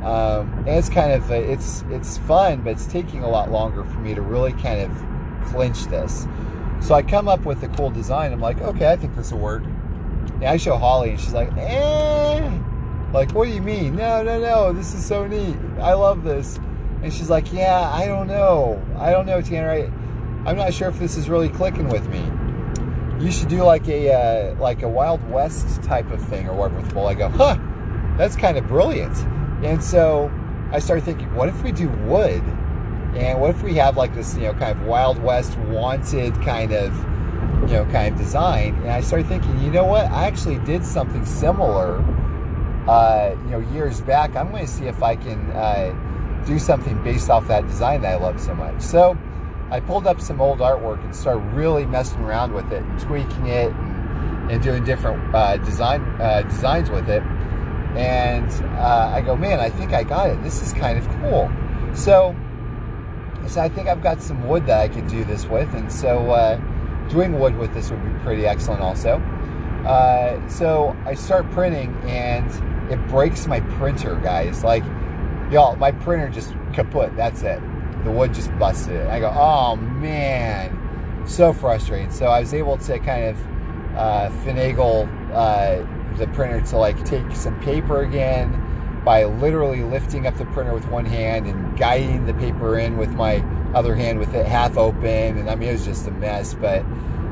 um, 0.04 0.54
and 0.60 0.70
it's 0.70 0.90
kind 0.90 1.12
of 1.12 1.30
it's 1.32 1.84
it's 1.90 2.18
fun, 2.20 2.62
but 2.62 2.72
it's 2.72 2.88
taking 2.88 3.24
a 3.24 3.30
lot 3.30 3.52
longer 3.52 3.84
for 3.84 4.00
me 4.00 4.14
to 4.16 4.22
really 4.22 4.54
kind 4.54 4.82
of 4.82 5.50
clinch 5.50 5.86
this. 5.86 6.28
So 6.82 6.96
I 6.96 7.02
come 7.02 7.28
up 7.28 7.46
with 7.46 7.64
a 7.64 7.68
cool 7.70 7.90
design. 7.90 8.32
I'm 8.32 8.40
like, 8.40 8.62
okay, 8.62 8.92
I 8.92 8.96
think 8.96 9.16
this 9.16 9.32
will 9.32 9.40
work. 9.40 9.64
And 9.64 10.46
I 10.46 10.58
show 10.58 10.78
Holly, 10.78 11.12
and 11.12 11.20
she's 11.20 11.34
like, 11.34 11.52
eh. 11.58 12.60
Like, 13.12 13.32
what 13.34 13.48
do 13.48 13.54
you 13.54 13.62
mean? 13.62 13.96
No, 13.96 14.24
no, 14.24 14.40
no. 14.40 14.72
This 14.72 14.94
is 14.94 15.04
so 15.04 15.28
neat. 15.28 15.58
I 15.80 15.94
love 15.94 16.24
this. 16.24 16.58
And 17.02 17.12
she's 17.12 17.30
like, 17.30 17.52
yeah, 17.52 17.90
I 17.94 18.06
don't 18.06 18.28
know. 18.28 18.82
I 18.98 19.12
don't 19.12 19.26
know, 19.26 19.42
Tanner. 19.42 19.72
I, 19.72 20.50
I'm 20.50 20.56
not 20.56 20.74
sure 20.74 20.88
if 20.88 21.00
this 21.00 21.18
is 21.18 21.30
really 21.30 21.50
clicking 21.50 21.90
with 21.90 22.08
me 22.08 22.24
you 23.20 23.32
should 23.32 23.50
do 23.50 23.64
like 23.64 23.88
a 23.88 24.14
uh, 24.14 24.56
like 24.56 24.82
a 24.82 24.88
Wild 24.88 25.28
West 25.30 25.84
type 25.84 26.10
of 26.12 26.22
thing 26.22 26.48
or 26.48 26.54
whatever 26.54 26.82
with. 26.82 26.98
I 26.98 27.14
go, 27.14 27.30
huh, 27.30 27.58
that's 28.18 28.36
kind 28.36 28.58
of 28.58 28.68
brilliant. 28.68 29.16
And 29.64 29.84
so 29.84 30.32
I 30.72 30.80
started 30.80 31.04
thinking, 31.04 31.34
what 31.36 31.50
if 31.50 31.62
we 31.64 31.72
do 31.72 31.90
wood? 31.90 32.44
And 33.16 33.42
what 33.42 33.50
if 33.50 33.64
we 33.64 33.74
have 33.76 33.98
like 33.98 34.14
this, 34.14 34.36
you 34.36 34.44
know, 34.44 34.54
kind 34.54 34.80
of 34.80 34.86
Wild 34.86 35.22
West 35.22 35.58
wanted 35.58 36.34
kind 36.42 36.72
of, 36.72 36.96
you 37.70 37.76
know, 37.76 37.86
kind 37.92 38.14
of 38.14 38.20
design? 38.20 38.76
And 38.76 38.92
I 38.92 39.02
started 39.02 39.28
thinking, 39.28 39.60
you 39.62 39.72
know 39.72 39.84
what? 39.86 40.06
I 40.06 40.26
actually 40.26 40.60
did 40.60 40.86
something 40.86 41.26
similar, 41.26 42.04
uh, 42.88 43.36
you 43.46 43.52
know, 43.52 43.60
years 43.74 44.02
back. 44.02 44.36
I'm 44.36 44.52
going 44.52 44.66
to 44.66 44.72
see 44.72 44.86
if 44.86 45.02
I 45.02 45.16
can 45.16 45.52
uh, 45.52 46.44
do 46.46 46.60
something 46.60 47.02
based 47.04 47.30
off 47.30 47.48
that 47.48 47.68
design 47.68 48.02
that 48.02 48.14
I 48.14 48.24
love 48.24 48.40
so 48.40 48.54
much. 48.54 48.80
So 48.82 49.18
I 49.72 49.80
pulled 49.80 50.08
up 50.08 50.22
some 50.22 50.40
old 50.40 50.60
artwork 50.60 51.04
and 51.04 51.16
started 51.16 51.42
really 51.54 51.86
messing 51.86 52.22
around 52.22 52.54
with 52.54 52.72
it 52.72 52.84
and 52.84 53.00
tweaking 53.00 53.48
it 53.48 53.72
and, 53.72 54.52
and 54.52 54.64
doing 54.64 54.84
different 54.84 55.34
uh, 55.34 55.58
design 55.58 56.02
uh, 56.20 56.44
designs 56.44 56.90
with 56.90 57.10
it. 57.10 57.24
And 57.96 58.50
uh, 58.78 59.12
I 59.14 59.22
go, 59.22 59.36
man, 59.36 59.60
I 59.60 59.70
think 59.70 59.94
I 59.94 60.04
got 60.04 60.30
it. 60.30 60.42
This 60.44 60.62
is 60.62 60.74
kind 60.74 60.98
of 60.98 61.08
cool. 61.20 61.52
So, 61.94 62.36
so 63.48 63.62
I 63.62 63.70
think 63.70 63.88
I've 63.88 64.04
got 64.04 64.22
some 64.22 64.48
wood 64.48 64.66
that 64.68 64.80
I 64.80 64.88
could 64.88 65.08
do 65.08 65.24
this 65.24 65.46
with, 65.46 65.74
and 65.74 65.92
so 65.92 66.30
uh, 66.32 66.56
doing 67.10 67.40
wood 67.40 67.58
with 67.58 67.74
this 67.74 67.90
would 67.90 68.04
be 68.04 68.24
pretty 68.24 68.46
excellent 68.46 68.82
also. 68.82 69.18
Uh, 69.86 70.48
so 70.48 70.96
I 71.06 71.16
start 71.16 71.50
printing, 71.52 71.96
and 72.04 72.92
it 72.92 73.06
breaks 73.08 73.48
my 73.48 73.60
printer, 73.62 74.16
guys. 74.16 74.64
Like, 74.64 74.84
y'all, 75.52 75.76
my 75.78 75.92
printer 75.92 76.30
just 76.30 76.54
kaput. 76.74 77.16
That's 77.16 77.42
it 77.42 77.62
the 78.04 78.12
wood 78.12 78.34
just 78.34 78.58
busted 78.58 78.96
it. 78.96 79.08
I 79.08 79.20
go, 79.20 79.30
oh 79.30 79.76
man, 79.76 81.26
so 81.28 81.54
frustrating. 81.54 82.12
So 82.12 82.28
I 82.28 82.40
was 82.40 82.54
able 82.54 82.78
to 82.78 83.00
kind 83.00 83.26
of 83.26 83.48
uh, 83.96 84.30
finagle 84.44 85.08
uh, 85.34 85.86
the 86.18 86.28
printer 86.28 86.62
to 86.68 86.78
like 86.78 87.04
take 87.06 87.32
some 87.34 87.60
paper 87.62 88.02
again 88.02 89.02
by 89.06 89.26
literally 89.26 89.84
lifting 89.84 90.28
up 90.28 90.38
the 90.38 90.46
printer 90.48 90.74
with 90.74 90.88
one 90.88 91.06
hand 91.06 91.48
and 91.48 91.78
guiding 91.78 92.26
the 92.26 92.34
paper 92.34 92.78
in 92.78 92.98
with 92.98 93.12
my 93.12 93.38
other 93.74 93.96
hand 93.96 94.20
with 94.20 94.34
it 94.34 94.46
half 94.46 94.78
open. 94.78 95.38
And 95.38 95.50
I 95.50 95.56
mean, 95.56 95.70
it 95.70 95.74
was 95.74 95.86
just 95.86 96.08
a 96.08 96.12
mess. 96.12 96.54
But 96.54 96.84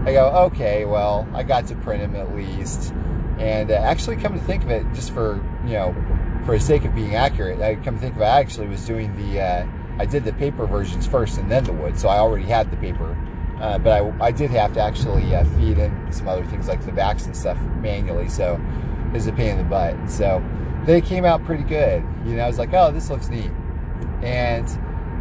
I 0.05 0.13
go, 0.13 0.29
okay, 0.47 0.85
well, 0.85 1.27
I 1.33 1.43
got 1.43 1.67
to 1.67 1.75
print 1.75 2.01
them 2.01 2.15
at 2.15 2.35
least. 2.35 2.93
And 3.37 3.69
uh, 3.69 3.75
actually, 3.75 4.15
come 4.15 4.33
to 4.33 4.39
think 4.39 4.63
of 4.63 4.71
it, 4.71 4.85
just 4.93 5.11
for 5.11 5.35
you 5.65 5.73
know, 5.73 5.93
for 6.45 6.57
the 6.57 6.59
sake 6.59 6.85
of 6.85 6.95
being 6.95 7.15
accurate, 7.15 7.61
I 7.61 7.75
come 7.75 7.95
to 7.95 8.01
think 8.01 8.15
of 8.15 8.21
it, 8.21 8.25
I 8.25 8.39
actually 8.39 8.67
was 8.67 8.85
doing 8.85 9.15
the 9.17 9.41
uh, 9.41 9.67
I 9.99 10.05
did 10.05 10.23
the 10.23 10.33
paper 10.33 10.65
versions 10.65 11.07
first 11.07 11.37
and 11.37 11.51
then 11.51 11.63
the 11.63 11.73
wood, 11.73 11.99
so 11.99 12.07
I 12.07 12.19
already 12.19 12.45
had 12.45 12.71
the 12.71 12.77
paper. 12.77 13.17
Uh, 13.59 13.77
but 13.79 14.01
I, 14.01 14.27
I 14.27 14.31
did 14.31 14.51
have 14.51 14.73
to 14.73 14.81
actually 14.81 15.33
uh, 15.35 15.43
feed 15.57 15.79
in 15.79 16.11
some 16.11 16.27
other 16.27 16.45
things 16.45 16.67
like 16.67 16.85
the 16.85 16.91
backs 16.91 17.25
and 17.25 17.35
stuff 17.35 17.59
manually, 17.81 18.29
so 18.29 18.61
it 19.07 19.13
was 19.13 19.27
a 19.27 19.33
pain 19.33 19.51
in 19.51 19.57
the 19.57 19.63
butt. 19.63 19.95
And 19.95 20.09
so 20.09 20.43
they 20.85 21.01
came 21.01 21.25
out 21.25 21.43
pretty 21.43 21.63
good. 21.63 22.03
You 22.25 22.35
know, 22.35 22.43
I 22.43 22.47
was 22.47 22.59
like, 22.59 22.73
oh, 22.73 22.91
this 22.91 23.09
looks 23.09 23.29
neat. 23.29 23.51
And, 24.21 24.69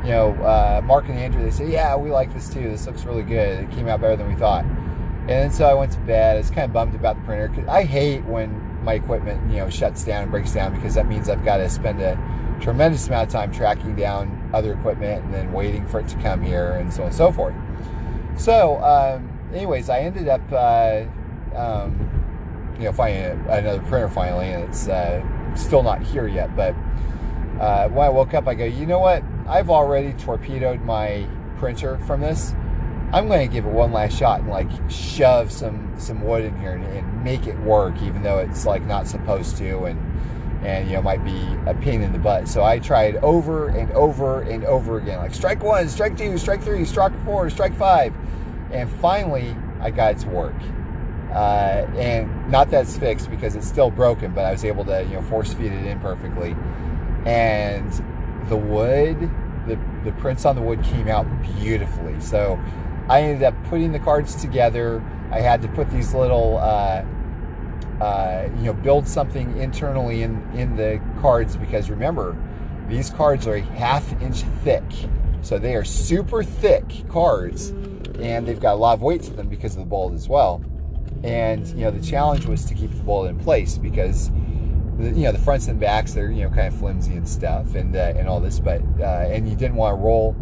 you 0.05 0.11
know, 0.11 0.35
uh, 0.43 0.83
Mark 0.85 1.09
and 1.09 1.19
Andrew, 1.19 1.43
they 1.43 1.50
said, 1.50 1.69
yeah, 1.69 1.97
we 1.97 2.11
like 2.11 2.33
this 2.35 2.52
too. 2.52 2.62
This 2.62 2.87
looks 2.87 3.05
really 3.05 3.23
good. 3.23 3.64
It 3.64 3.71
came 3.71 3.88
out 3.88 4.00
better 4.00 4.16
than 4.16 4.28
we 4.28 4.35
thought. 4.35 4.64
And 4.64 5.31
then 5.31 5.50
so 5.50 5.66
I 5.66 5.75
went 5.75 5.93
to 5.93 5.99
bed. 6.00 6.37
I 6.37 6.38
was 6.38 6.50
kind 6.50 6.64
of 6.64 6.73
bummed 6.73 6.95
about 6.95 7.16
the 7.16 7.23
printer 7.23 7.49
because 7.49 7.69
I 7.69 7.83
hate 7.83 8.25
when 8.26 8.62
my 8.85 8.95
equipment, 8.95 9.50
you 9.50 9.57
know, 9.57 9.69
shuts 9.69 10.05
down 10.05 10.23
and 10.23 10.31
breaks 10.31 10.52
down 10.52 10.75
because 10.75 10.95
that 10.95 11.09
means 11.09 11.28
I've 11.28 11.45
got 11.45 11.57
to 11.57 11.69
spend 11.69 12.00
a 12.00 12.16
tremendous 12.61 13.09
amount 13.09 13.26
of 13.26 13.33
time 13.33 13.50
tracking 13.50 13.97
down 13.97 14.50
other 14.55 14.75
equipment 14.75 15.25
and 15.25 15.35
then 15.35 15.52
waiting 15.52 15.85
for 15.87 16.00
it 16.00 16.09
to 16.09 16.16
come 16.19 16.43
here 16.43 16.73
and 16.73 16.93
so 16.93 17.02
on 17.02 17.09
and 17.09 17.16
so 17.16 17.33
forth. 17.33 17.55
So, 18.37 18.76
um, 18.83 19.28
anyways, 19.52 19.88
I 19.88 20.00
ended 20.00 20.28
up, 20.28 20.40
uh, 20.52 21.05
um, 21.55 22.75
you 22.78 22.85
know, 22.85 22.93
finding 22.93 23.25
another 23.49 23.81
printer 23.81 24.09
finally, 24.09 24.52
and 24.52 24.64
it's 24.64 24.88
uh, 24.88 25.23
still 25.57 25.83
not 25.83 26.02
here 26.02 26.28
yet. 26.28 26.55
But 26.55 26.75
uh, 27.61 27.88
when 27.88 28.07
I 28.07 28.09
woke 28.11 28.35
up, 28.35 28.47
I 28.47 28.55
go, 28.55 28.64
you 28.64 28.87
know 28.87 28.99
what? 28.99 29.23
I've 29.49 29.71
already 29.71 30.12
torpedoed 30.12 30.83
my 30.83 31.26
printer 31.59 31.99
from 32.00 32.21
this. 32.21 32.55
I'm 33.12 33.28
going 33.28 33.47
to 33.47 33.52
give 33.52 33.64
it 33.64 33.71
one 33.71 33.93
last 33.93 34.19
shot 34.19 34.40
and 34.40 34.50
like 34.50 34.69
shove 34.90 35.52
some 35.52 35.95
some 35.97 36.21
wood 36.21 36.45
in 36.45 36.59
here 36.59 36.73
and, 36.73 36.85
and 36.85 37.25
make 37.25 37.47
it 37.47 37.59
work, 37.61 37.95
even 38.02 38.23
though 38.23 38.38
it's 38.38 38.66
like 38.66 38.85
not 38.85 39.07
supposed 39.07 39.57
to. 39.59 39.85
And 39.85 39.99
and 40.63 40.89
you 40.89 40.97
know 40.97 41.03
might 41.03 41.25
be 41.25 41.47
a 41.67 41.75
pain 41.75 42.03
in 42.03 42.13
the 42.13 42.19
butt. 42.19 42.49
So 42.49 42.65
I 42.65 42.79
tried 42.79 43.17
over 43.17 43.69
and 43.69 43.91
over 43.93 44.43
and 44.43 44.65
over 44.65 44.99
again, 44.99 45.19
like 45.19 45.35
strike 45.35 45.63
one, 45.63 45.89
strike 45.89 46.17
two, 46.17 46.39
strike 46.39 46.63
three, 46.63 46.85
strike 46.85 47.13
four, 47.25 47.49
strike 47.51 47.77
five, 47.77 48.15
and 48.71 48.91
finally 48.91 49.57
I 49.81 49.91
got 49.91 50.13
it 50.13 50.19
to 50.21 50.29
work. 50.29 50.55
Uh, 51.33 51.87
and 51.97 52.51
not 52.51 52.71
that 52.71 52.83
it's 52.83 52.97
fixed 52.97 53.31
because 53.31 53.57
it's 53.57 53.67
still 53.67 53.91
broken, 53.91 54.33
but 54.33 54.45
I 54.45 54.53
was 54.53 54.65
able 54.65 54.85
to 54.87 55.03
you 55.05 55.15
know 55.15 55.23
force 55.23 55.53
feed 55.53 55.73
it 55.73 55.85
in 55.85 56.01
perfectly, 56.01 56.57
and 57.27 57.93
the 58.49 58.57
wood, 58.57 59.19
the 59.67 59.79
the 60.05 60.13
prints 60.13 60.45
on 60.45 60.57
the 60.57 60.63
wood 60.63 60.83
came 60.83 61.09
out 61.09 61.27
beautifully. 61.43 62.19
So 62.21 62.59
I 63.09 63.23
ended 63.23 63.43
up 63.43 63.55
putting 63.65 63.93
the 63.93 63.99
cards 63.99 64.35
together. 64.35 65.05
I 65.31 65.41
had 65.41 65.61
to 65.63 65.69
put 65.69 65.91
these 65.91 66.15
little 66.15 66.59
uh, 66.59 67.05
uh, 68.00 68.49
you 68.59 68.65
know, 68.65 68.73
build 68.73 69.09
something 69.09 69.57
internally 69.57 70.23
in, 70.23 70.43
in 70.53 70.76
the 70.76 71.00
cards 71.21 71.57
because 71.57 71.91
remember, 71.91 72.37
these 72.88 73.11
cards 73.11 73.47
are 73.47 73.55
a 73.55 73.61
half 73.61 74.11
inch 74.23 74.43
thick. 74.62 74.85
So 75.43 75.59
they 75.59 75.75
are 75.76 75.85
super 75.85 76.43
thick 76.43 76.85
cards 77.09 77.71
and 78.21 78.47
they've 78.47 78.61
got 78.61 78.75
a 78.75 78.76
lot 78.76 78.95
of 78.95 79.03
weight 79.03 79.23
to 79.23 79.33
them 79.33 79.49
because 79.49 79.75
of 79.75 79.81
the 79.81 79.87
bolt 79.87 80.12
as 80.12 80.29
well. 80.29 80.62
And, 81.25 81.67
you 81.69 81.85
know, 81.85 81.91
the 81.91 82.05
challenge 82.05 82.47
was 82.47 82.65
to 82.67 82.75
keep 82.75 82.91
the 82.91 83.03
bolt 83.03 83.29
in 83.29 83.38
place 83.38 83.79
because, 83.79 84.31
the, 84.99 85.11
you 85.15 85.23
know, 85.23 85.33
the 85.33 85.38
fronts 85.38 85.69
and 85.69 85.81
backs, 85.81 86.12
they're, 86.12 86.31
you 86.31 86.43
know, 86.43 86.50
kind 86.50 86.69
of 86.69 86.79
flimsy 86.79 87.15
and 87.15 87.29
stuff 87.29 87.75
and, 87.75 87.97
uh, 87.97 88.15
and 88.17 88.29
all 88.29 88.41
this, 88.41 88.59
but, 88.59 88.83
uh, 89.00 89.29
and 89.29 89.49
you 89.49 89.57
didn't 89.57 89.76
want 89.76 89.97
to 89.97 90.03
roll 90.03 90.37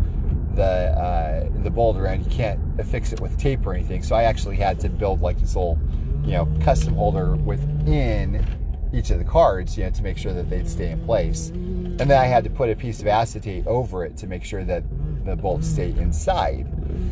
the, 0.55 0.63
uh, 0.63 1.49
the 1.63 1.71
bolt 1.71 1.97
around. 1.97 2.25
You 2.25 2.31
can't 2.31 2.61
affix 2.79 3.13
it 3.13 3.21
with 3.21 3.37
tape 3.39 3.67
or 3.67 3.75
anything. 3.75 4.03
So 4.03 4.15
I 4.15 4.25
actually 4.25 4.57
had 4.57 4.81
to 4.81 4.89
build 4.89 5.21
like 5.21 5.39
this 5.39 5.55
little 5.55 5.79
you 6.25 6.33
know, 6.33 6.49
custom 6.63 6.95
holder 6.95 7.37
within 7.37 8.45
each 8.93 9.11
of 9.11 9.19
the 9.19 9.25
cards, 9.25 9.77
you 9.77 9.85
know, 9.85 9.91
to 9.91 10.03
make 10.03 10.17
sure 10.17 10.33
that 10.33 10.49
they'd 10.49 10.69
stay 10.69 10.91
in 10.91 11.05
place. 11.05 11.49
And 11.49 11.99
then 11.99 12.13
I 12.13 12.25
had 12.25 12.45
to 12.45 12.51
put 12.51 12.71
a 12.71 12.77
piece 12.77 13.01
of 13.01 13.07
acetate 13.07 13.67
over 13.67 14.05
it 14.05 14.17
to 14.19 14.27
make 14.27 14.45
sure 14.45 14.65
that 14.65 14.85
the 15.25 15.37
bolts 15.37 15.67
stay 15.67 15.91
inside 15.91 16.67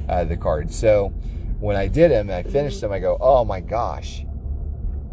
uh, 0.09 0.25
the 0.25 0.37
card. 0.37 0.73
So 0.73 1.09
when 1.61 1.76
I 1.76 1.88
did 1.88 2.11
them 2.11 2.31
and 2.31 2.37
I 2.37 2.42
finished 2.42 2.81
them, 2.81 2.92
I 2.92 2.99
go, 2.99 3.16
oh 3.21 3.45
my 3.45 3.61
gosh, 3.61 4.25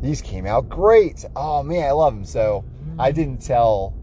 these 0.01 0.21
came 0.21 0.45
out 0.45 0.69
great. 0.69 1.25
Oh 1.35 1.63
man, 1.63 1.87
I 1.87 1.91
love 1.91 2.13
them. 2.13 2.25
So 2.25 2.65
I 2.97 3.11
didn't 3.11 3.41
tell 3.41 3.93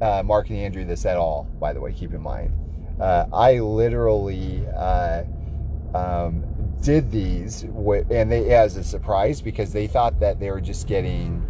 uh, 0.00 0.22
Mark 0.24 0.50
and 0.50 0.58
Andrew 0.58 0.84
this 0.84 1.06
at 1.06 1.16
all, 1.16 1.44
by 1.58 1.72
the 1.72 1.80
way, 1.80 1.92
keep 1.92 2.12
in 2.12 2.20
mind. 2.20 2.52
Uh, 3.00 3.26
I 3.32 3.58
literally 3.60 4.66
uh, 4.76 5.22
um, 5.94 6.44
did 6.82 7.10
these 7.10 7.62
and 7.62 8.30
they 8.30 8.54
as 8.54 8.76
a 8.76 8.84
surprise 8.84 9.40
because 9.40 9.72
they 9.72 9.86
thought 9.86 10.20
that 10.20 10.38
they 10.38 10.50
were 10.50 10.60
just 10.60 10.86
getting 10.86 11.42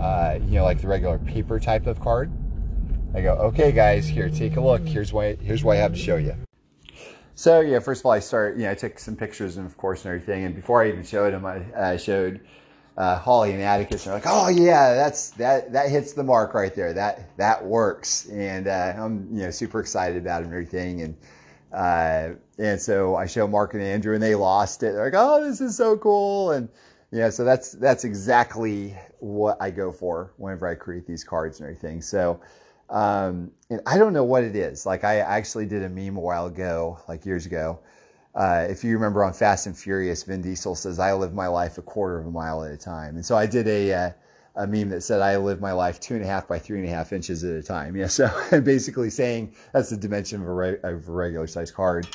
uh, 0.00 0.38
you 0.42 0.56
know 0.56 0.64
like 0.64 0.80
the 0.80 0.88
regular 0.88 1.18
paper 1.18 1.58
type 1.58 1.86
of 1.86 2.00
card. 2.00 2.30
I 3.14 3.22
go 3.22 3.34
okay 3.34 3.72
guys 3.72 4.06
here 4.06 4.28
take 4.28 4.56
a 4.56 4.60
look. 4.60 4.82
Here's 4.82 5.12
why 5.12 5.36
here's 5.36 5.64
what 5.64 5.76
i 5.76 5.80
have 5.80 5.92
to 5.92 5.98
show 5.98 6.16
you. 6.16 6.34
So 7.34 7.60
yeah 7.60 7.78
first 7.78 8.02
of 8.02 8.06
all 8.06 8.12
i 8.12 8.18
start 8.18 8.56
you 8.56 8.64
know 8.64 8.70
i 8.70 8.74
took 8.74 8.98
some 8.98 9.16
pictures 9.16 9.56
and 9.56 9.66
of 9.66 9.76
course 9.76 10.04
and 10.04 10.14
everything 10.14 10.44
and 10.44 10.54
before 10.54 10.82
i 10.82 10.88
even 10.88 11.02
showed 11.02 11.32
them 11.32 11.44
i 11.44 11.58
uh, 11.72 11.96
showed 11.96 12.40
uh, 12.96 13.18
holly 13.18 13.52
and 13.52 13.60
atticus 13.60 14.06
and 14.06 14.12
they're 14.12 14.20
like 14.20 14.28
oh 14.28 14.48
yeah 14.48 14.94
that's 14.94 15.30
that 15.30 15.72
that 15.72 15.90
hits 15.90 16.12
the 16.12 16.22
mark 16.22 16.54
right 16.54 16.74
there. 16.74 16.92
That 16.92 17.36
that 17.38 17.64
works. 17.64 18.26
And 18.26 18.68
uh, 18.68 18.94
i'm 18.96 19.28
you 19.32 19.44
know 19.44 19.50
super 19.50 19.80
excited 19.80 20.18
about 20.18 20.42
it 20.42 20.46
and 20.46 20.52
everything 20.52 21.00
and 21.02 21.16
uh, 21.74 22.34
and 22.58 22.80
so 22.80 23.16
I 23.16 23.26
show 23.26 23.48
Mark 23.48 23.74
and 23.74 23.82
Andrew, 23.82 24.14
and 24.14 24.22
they 24.22 24.34
lost 24.34 24.82
it. 24.82 24.92
They're 24.92 25.06
like, 25.06 25.14
"Oh, 25.16 25.42
this 25.42 25.60
is 25.60 25.76
so 25.76 25.96
cool!" 25.96 26.52
And 26.52 26.68
yeah, 27.10 27.30
so 27.30 27.44
that's 27.44 27.72
that's 27.72 28.04
exactly 28.04 28.96
what 29.18 29.56
I 29.60 29.70
go 29.70 29.90
for 29.90 30.32
whenever 30.36 30.68
I 30.68 30.76
create 30.76 31.06
these 31.06 31.24
cards 31.24 31.60
and 31.60 31.68
everything. 31.68 32.00
So, 32.00 32.40
um, 32.90 33.50
and 33.70 33.80
I 33.86 33.98
don't 33.98 34.12
know 34.12 34.24
what 34.24 34.44
it 34.44 34.54
is. 34.54 34.86
Like 34.86 35.02
I 35.02 35.16
actually 35.16 35.66
did 35.66 35.82
a 35.82 35.88
meme 35.88 36.16
a 36.16 36.20
while 36.20 36.46
ago, 36.46 36.98
like 37.08 37.26
years 37.26 37.44
ago. 37.46 37.80
Uh, 38.36 38.66
if 38.68 38.82
you 38.82 38.94
remember 38.94 39.24
on 39.24 39.32
Fast 39.32 39.66
and 39.66 39.76
Furious, 39.76 40.22
Vin 40.22 40.42
Diesel 40.42 40.76
says, 40.76 40.98
"I 41.00 41.12
live 41.12 41.34
my 41.34 41.48
life 41.48 41.78
a 41.78 41.82
quarter 41.82 42.20
of 42.20 42.26
a 42.26 42.30
mile 42.30 42.62
at 42.64 42.72
a 42.72 42.76
time," 42.76 43.16
and 43.16 43.26
so 43.26 43.36
I 43.36 43.46
did 43.46 43.66
a 43.66 43.92
uh, 43.92 44.10
a 44.56 44.66
meme 44.66 44.90
that 44.90 45.02
said, 45.02 45.20
"I 45.20 45.36
live 45.36 45.60
my 45.60 45.72
life 45.72 46.00
two 46.00 46.14
and 46.14 46.22
a 46.22 46.26
half 46.26 46.46
by 46.46 46.58
three 46.58 46.78
and 46.78 46.88
a 46.88 46.90
half 46.90 47.12
inches 47.12 47.44
at 47.44 47.56
a 47.56 47.62
time." 47.62 47.96
Yeah, 48.04 48.06
so 48.06 48.30
basically 48.62 49.10
saying 49.10 49.54
that's 49.72 49.90
the 49.90 49.96
dimension 49.96 50.42
of 50.42 50.48
a, 50.48 50.52
re- 50.52 50.78
of 50.82 51.08
a 51.08 51.12
regular 51.12 51.46
size 51.46 51.70
card. 51.70 52.06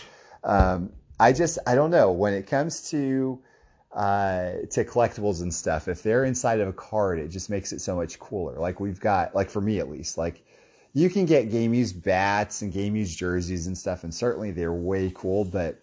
Um, 0.44 0.92
I 1.20 1.34
just 1.34 1.60
I 1.68 1.76
don't 1.76 1.92
know 1.92 2.12
when 2.12 2.34
it 2.34 2.48
comes 2.48 2.90
to 2.92 3.42
uh, 3.92 4.52
to 4.70 4.86
collectibles 4.86 5.42
and 5.42 5.54
stuff. 5.54 5.88
If 5.88 6.04
they're 6.04 6.26
inside 6.26 6.60
of 6.60 6.68
a 6.68 6.74
card, 6.74 7.20
it 7.20 7.30
just 7.30 7.50
makes 7.50 7.72
it 7.72 7.82
so 7.82 7.96
much 7.96 8.20
cooler. 8.20 8.58
Like 8.60 8.80
we've 8.80 9.00
got, 9.00 9.36
like 9.36 9.50
for 9.50 9.62
me 9.62 9.80
at 9.80 9.90
least, 9.90 10.18
like 10.18 10.46
you 10.94 11.10
can 11.10 11.26
get 11.26 11.52
game 11.52 11.74
used 11.74 12.04
bats 12.04 12.62
and 12.62 12.72
game 12.72 12.96
used 12.96 13.18
jerseys 13.18 13.68
and 13.68 13.78
stuff, 13.78 14.04
and 14.04 14.14
certainly 14.14 14.52
they're 14.52 14.74
way 14.74 15.12
cool. 15.14 15.46
But 15.46 15.80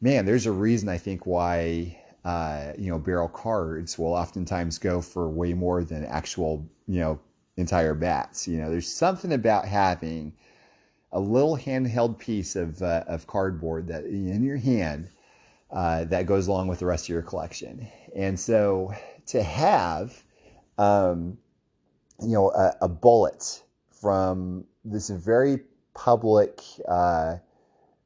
man, 0.00 0.24
there's 0.24 0.46
a 0.46 0.52
reason 0.52 0.88
I 0.88 0.98
think 0.98 1.26
why 1.26 1.98
uh, 2.24 2.72
you 2.78 2.90
know 2.90 2.98
barrel 2.98 3.28
cards 3.28 3.98
will 3.98 4.14
oftentimes 4.14 4.78
go 4.78 5.00
for 5.00 5.28
way 5.28 5.54
more 5.54 5.84
than 5.84 6.04
actual 6.04 6.66
you 6.86 7.00
know 7.00 7.20
entire 7.56 7.94
bats. 7.94 8.48
You 8.48 8.58
know, 8.58 8.70
there's 8.70 8.92
something 8.92 9.32
about 9.32 9.66
having 9.66 10.32
a 11.12 11.20
little 11.20 11.56
handheld 11.56 12.18
piece 12.18 12.56
of 12.56 12.82
uh, 12.82 13.04
of 13.06 13.26
cardboard 13.26 13.88
that 13.88 14.04
in 14.04 14.42
your 14.42 14.56
hand 14.56 15.08
uh, 15.70 16.04
that 16.04 16.26
goes 16.26 16.48
along 16.48 16.68
with 16.68 16.78
the 16.78 16.86
rest 16.86 17.06
of 17.06 17.08
your 17.08 17.22
collection. 17.22 17.88
And 18.14 18.38
so 18.38 18.92
to 19.26 19.42
have, 19.42 20.22
um, 20.78 21.38
you 22.20 22.32
know, 22.32 22.50
a, 22.50 22.76
a, 22.82 22.88
bullet 22.88 23.62
from 23.90 24.64
this 24.84 25.08
very 25.08 25.60
public, 25.94 26.60
uh, 26.86 27.36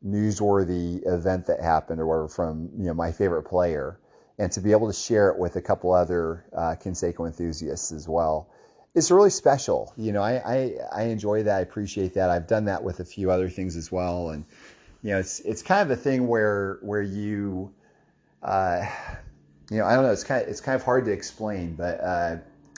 newsworthy 0.07 1.05
event 1.07 1.47
that 1.49 1.61
happened 1.61 2.01
or 2.01 2.07
whatever 2.07 2.29
from, 2.29 2.71
you 2.77 2.85
know, 2.85 2.95
my 2.95 3.11
favorite 3.11 3.43
player 3.43 3.99
and 4.39 4.53
to 4.53 4.61
be 4.61 4.73
able 4.73 4.87
to 4.87 4.93
share 4.93 5.31
it 5.31 5.39
with 5.39 5.57
a 5.57 5.63
couple 5.63 5.93
other 5.93 6.45
uh, 6.57 6.75
enthusiasts 6.85 7.93
as 7.93 8.09
well. 8.09 8.49
It's 8.95 9.11
really 9.11 9.31
special. 9.31 9.93
You 9.97 10.13
know, 10.13 10.23
I, 10.23 10.35
I, 10.45 10.75
I 10.93 11.03
enjoy 11.05 11.43
that. 11.43 11.57
I 11.57 11.61
appreciate 11.61 12.15
that. 12.15 12.31
I've 12.31 12.47
done 12.47 12.65
that 12.67 12.83
with 12.83 13.01
a 13.01 13.05
few 13.05 13.31
other 13.31 13.49
things 13.49 13.77
as 13.77 13.93
well. 13.93 14.31
And, 14.31 14.45
you 15.03 15.11
know, 15.11 15.19
it's 15.19 15.41
it's 15.41 15.63
kind 15.63 15.83
of 15.83 15.91
a 15.91 16.01
thing 16.01 16.27
where 16.27 16.79
where 16.81 17.03
you, 17.03 17.73
uh, 18.43 18.87
you 19.71 19.79
know, 19.79 19.85
I 19.85 19.95
don't 19.95 20.05
know. 20.05 20.13
It's 20.13 20.25
kind 20.25 20.43
of 20.43 20.49
it's 20.49 20.61
kind 20.61 20.77
of 20.77 20.83
hard 20.83 21.05
to 21.05 21.13
explain, 21.13 21.75
but 21.75 22.01
uh, 22.01 22.37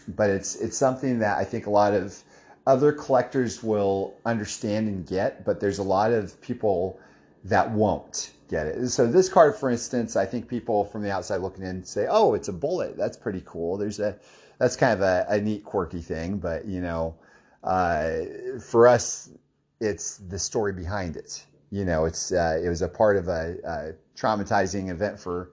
but 0.09 0.31
it's 0.31 0.57
it's 0.57 0.77
something 0.77 1.21
that 1.21 1.39
I 1.39 1.45
think 1.45 1.67
a 1.67 1.71
lot 1.71 1.95
of 1.95 2.19
other 2.67 2.93
collectors 2.93 3.63
will 3.63 4.15
understand 4.27 4.89
and 4.89 5.07
get, 5.07 5.45
but 5.45 5.61
there's 5.61 5.79
a 5.79 5.83
lot 5.83 6.13
of 6.13 6.39
people 6.41 7.01
that 7.45 7.71
won't 7.71 8.33
get 8.49 8.67
it. 8.67 8.89
So 8.89 9.07
this 9.07 9.29
card, 9.29 9.57
for 9.57 9.71
instance, 9.71 10.17
I 10.17 10.27
think 10.27 10.49
people 10.49 10.85
from 10.85 11.03
the 11.03 11.11
outside 11.11 11.39
looking 11.39 11.65
in 11.65 11.85
say, 11.85 12.07
"Oh, 12.09 12.35
it's 12.35 12.49
a 12.49 12.53
bullet. 12.53 12.97
That's 12.97 13.17
pretty 13.17 13.43
cool." 13.47 13.77
There's 13.77 14.01
a 14.01 14.17
that's 14.59 14.77
kind 14.77 14.93
of 14.93 15.01
a, 15.01 15.27
a 15.29 15.41
neat, 15.41 15.65
quirky 15.65 16.01
thing, 16.01 16.39
but 16.39 16.67
you 16.67 16.81
know, 16.81 17.15
uh, 17.63 18.13
for 18.61 18.89
us, 18.89 19.31
it's 19.81 20.19
the 20.19 20.39
story 20.39 20.73
behind 20.73 21.17
it 21.17 21.45
you 21.71 21.85
know, 21.85 22.05
it's 22.07 22.33
uh, 22.33 22.61
it 22.63 22.69
was 22.69 22.83
a 22.83 22.89
part 22.89 23.17
of 23.17 23.29
a, 23.29 23.57
a, 23.65 23.93
traumatizing 24.19 24.91
event 24.91 25.19
for 25.19 25.53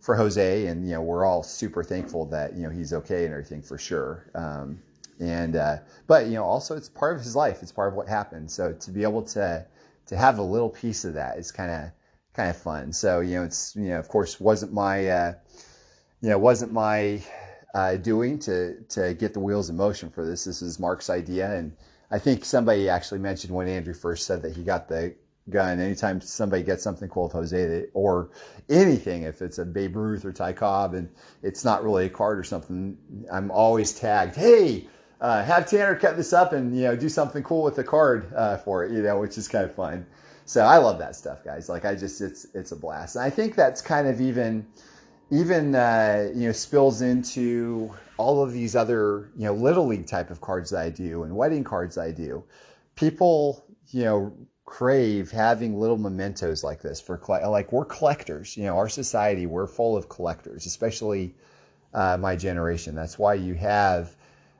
for 0.00 0.14
Jose, 0.14 0.66
and 0.66 0.86
you 0.86 0.94
know, 0.94 1.02
we're 1.02 1.24
all 1.24 1.42
super 1.42 1.82
thankful 1.82 2.24
that 2.26 2.54
you 2.54 2.62
know 2.62 2.70
he's 2.70 2.92
okay 2.92 3.24
and 3.24 3.32
everything 3.32 3.62
for 3.62 3.78
sure. 3.78 4.30
Um, 4.34 4.80
and 5.18 5.56
uh, 5.56 5.78
but 6.06 6.26
you 6.26 6.34
know, 6.34 6.44
also 6.44 6.76
it's 6.76 6.88
part 6.88 7.16
of 7.16 7.22
his 7.22 7.34
life. 7.34 7.62
It's 7.62 7.72
part 7.72 7.88
of 7.88 7.94
what 7.94 8.08
happened. 8.08 8.50
So 8.50 8.72
to 8.72 8.90
be 8.90 9.02
able 9.02 9.22
to 9.22 9.66
to 10.06 10.16
have 10.16 10.38
a 10.38 10.42
little 10.42 10.70
piece 10.70 11.04
of 11.04 11.14
that 11.14 11.38
is 11.38 11.50
kind 11.52 11.70
of 11.70 11.90
kind 12.34 12.50
of 12.50 12.56
fun. 12.56 12.92
So 12.92 13.20
you 13.20 13.36
know, 13.36 13.44
it's 13.44 13.74
you 13.76 13.88
know, 13.88 13.98
of 13.98 14.08
course, 14.08 14.40
wasn't 14.40 14.72
my 14.72 15.08
uh, 15.08 15.34
you 16.20 16.30
know 16.30 16.38
wasn't 16.38 16.72
my 16.72 17.22
uh, 17.74 17.96
doing 17.96 18.38
to 18.40 18.80
to 18.90 19.14
get 19.14 19.34
the 19.34 19.40
wheels 19.40 19.70
in 19.70 19.76
motion 19.76 20.10
for 20.10 20.26
this. 20.26 20.44
This 20.44 20.62
is 20.62 20.78
Mark's 20.78 21.10
idea, 21.10 21.54
and 21.54 21.76
I 22.10 22.18
think 22.18 22.44
somebody 22.44 22.88
actually 22.88 23.20
mentioned 23.20 23.54
when 23.54 23.68
Andrew 23.68 23.94
first 23.94 24.26
said 24.26 24.42
that 24.42 24.54
he 24.54 24.62
got 24.62 24.88
the 24.88 25.14
gun. 25.50 25.80
Anytime 25.80 26.20
somebody 26.20 26.62
gets 26.62 26.82
something 26.82 27.08
cool 27.08 27.24
with 27.24 27.32
Jose 27.32 27.86
or 27.94 28.30
anything, 28.68 29.22
if 29.22 29.42
it's 29.42 29.58
a 29.58 29.64
Babe 29.64 29.96
Ruth 29.96 30.24
or 30.24 30.32
Ty 30.32 30.52
Cobb 30.54 30.94
and 30.94 31.08
it's 31.42 31.64
not 31.64 31.84
really 31.84 32.06
a 32.06 32.10
card 32.10 32.38
or 32.38 32.44
something, 32.44 32.96
I'm 33.32 33.50
always 33.50 33.92
tagged, 33.92 34.36
hey, 34.36 34.88
uh, 35.20 35.42
have 35.44 35.68
Tanner 35.68 35.96
cut 35.96 36.16
this 36.16 36.32
up 36.32 36.52
and 36.52 36.76
you 36.76 36.84
know 36.84 36.96
do 36.96 37.08
something 37.08 37.42
cool 37.42 37.62
with 37.62 37.76
the 37.76 37.84
card 37.84 38.32
uh, 38.34 38.56
for 38.58 38.84
it, 38.84 38.92
you 38.92 39.02
know, 39.02 39.20
which 39.20 39.38
is 39.38 39.48
kind 39.48 39.64
of 39.64 39.74
fun. 39.74 40.06
So 40.44 40.62
I 40.62 40.76
love 40.76 40.98
that 40.98 41.16
stuff, 41.16 41.44
guys. 41.44 41.68
Like 41.68 41.84
I 41.84 41.94
just 41.94 42.20
it's 42.20 42.46
it's 42.54 42.72
a 42.72 42.76
blast, 42.76 43.16
and 43.16 43.24
I 43.24 43.30
think 43.30 43.54
that's 43.54 43.80
kind 43.80 44.06
of 44.06 44.20
even 44.20 44.66
even 45.30 45.74
uh, 45.74 46.30
you 46.34 46.46
know 46.46 46.52
spills 46.52 47.02
into 47.02 47.92
all 48.18 48.42
of 48.42 48.52
these 48.52 48.76
other 48.76 49.30
you 49.36 49.46
know 49.46 49.54
little 49.54 49.86
league 49.86 50.06
type 50.06 50.30
of 50.30 50.40
cards 50.40 50.70
that 50.70 50.82
I 50.82 50.90
do 50.90 51.24
and 51.24 51.34
wedding 51.34 51.64
cards 51.64 51.98
I 51.98 52.10
do. 52.12 52.44
People 52.94 53.64
you 53.88 54.04
know 54.04 54.36
crave 54.66 55.30
having 55.30 55.78
little 55.78 55.96
mementos 55.96 56.64
like 56.64 56.82
this 56.82 57.00
for 57.00 57.20
like 57.46 57.70
we're 57.70 57.84
collectors 57.84 58.56
you 58.56 58.64
know 58.64 58.76
our 58.76 58.88
society 58.88 59.46
we're 59.46 59.66
full 59.68 59.96
of 59.96 60.08
collectors 60.08 60.66
especially 60.66 61.36
uh, 61.94 62.16
my 62.16 62.34
generation 62.34 62.92
that's 62.92 63.16
why 63.16 63.32
you 63.32 63.54
have 63.54 64.15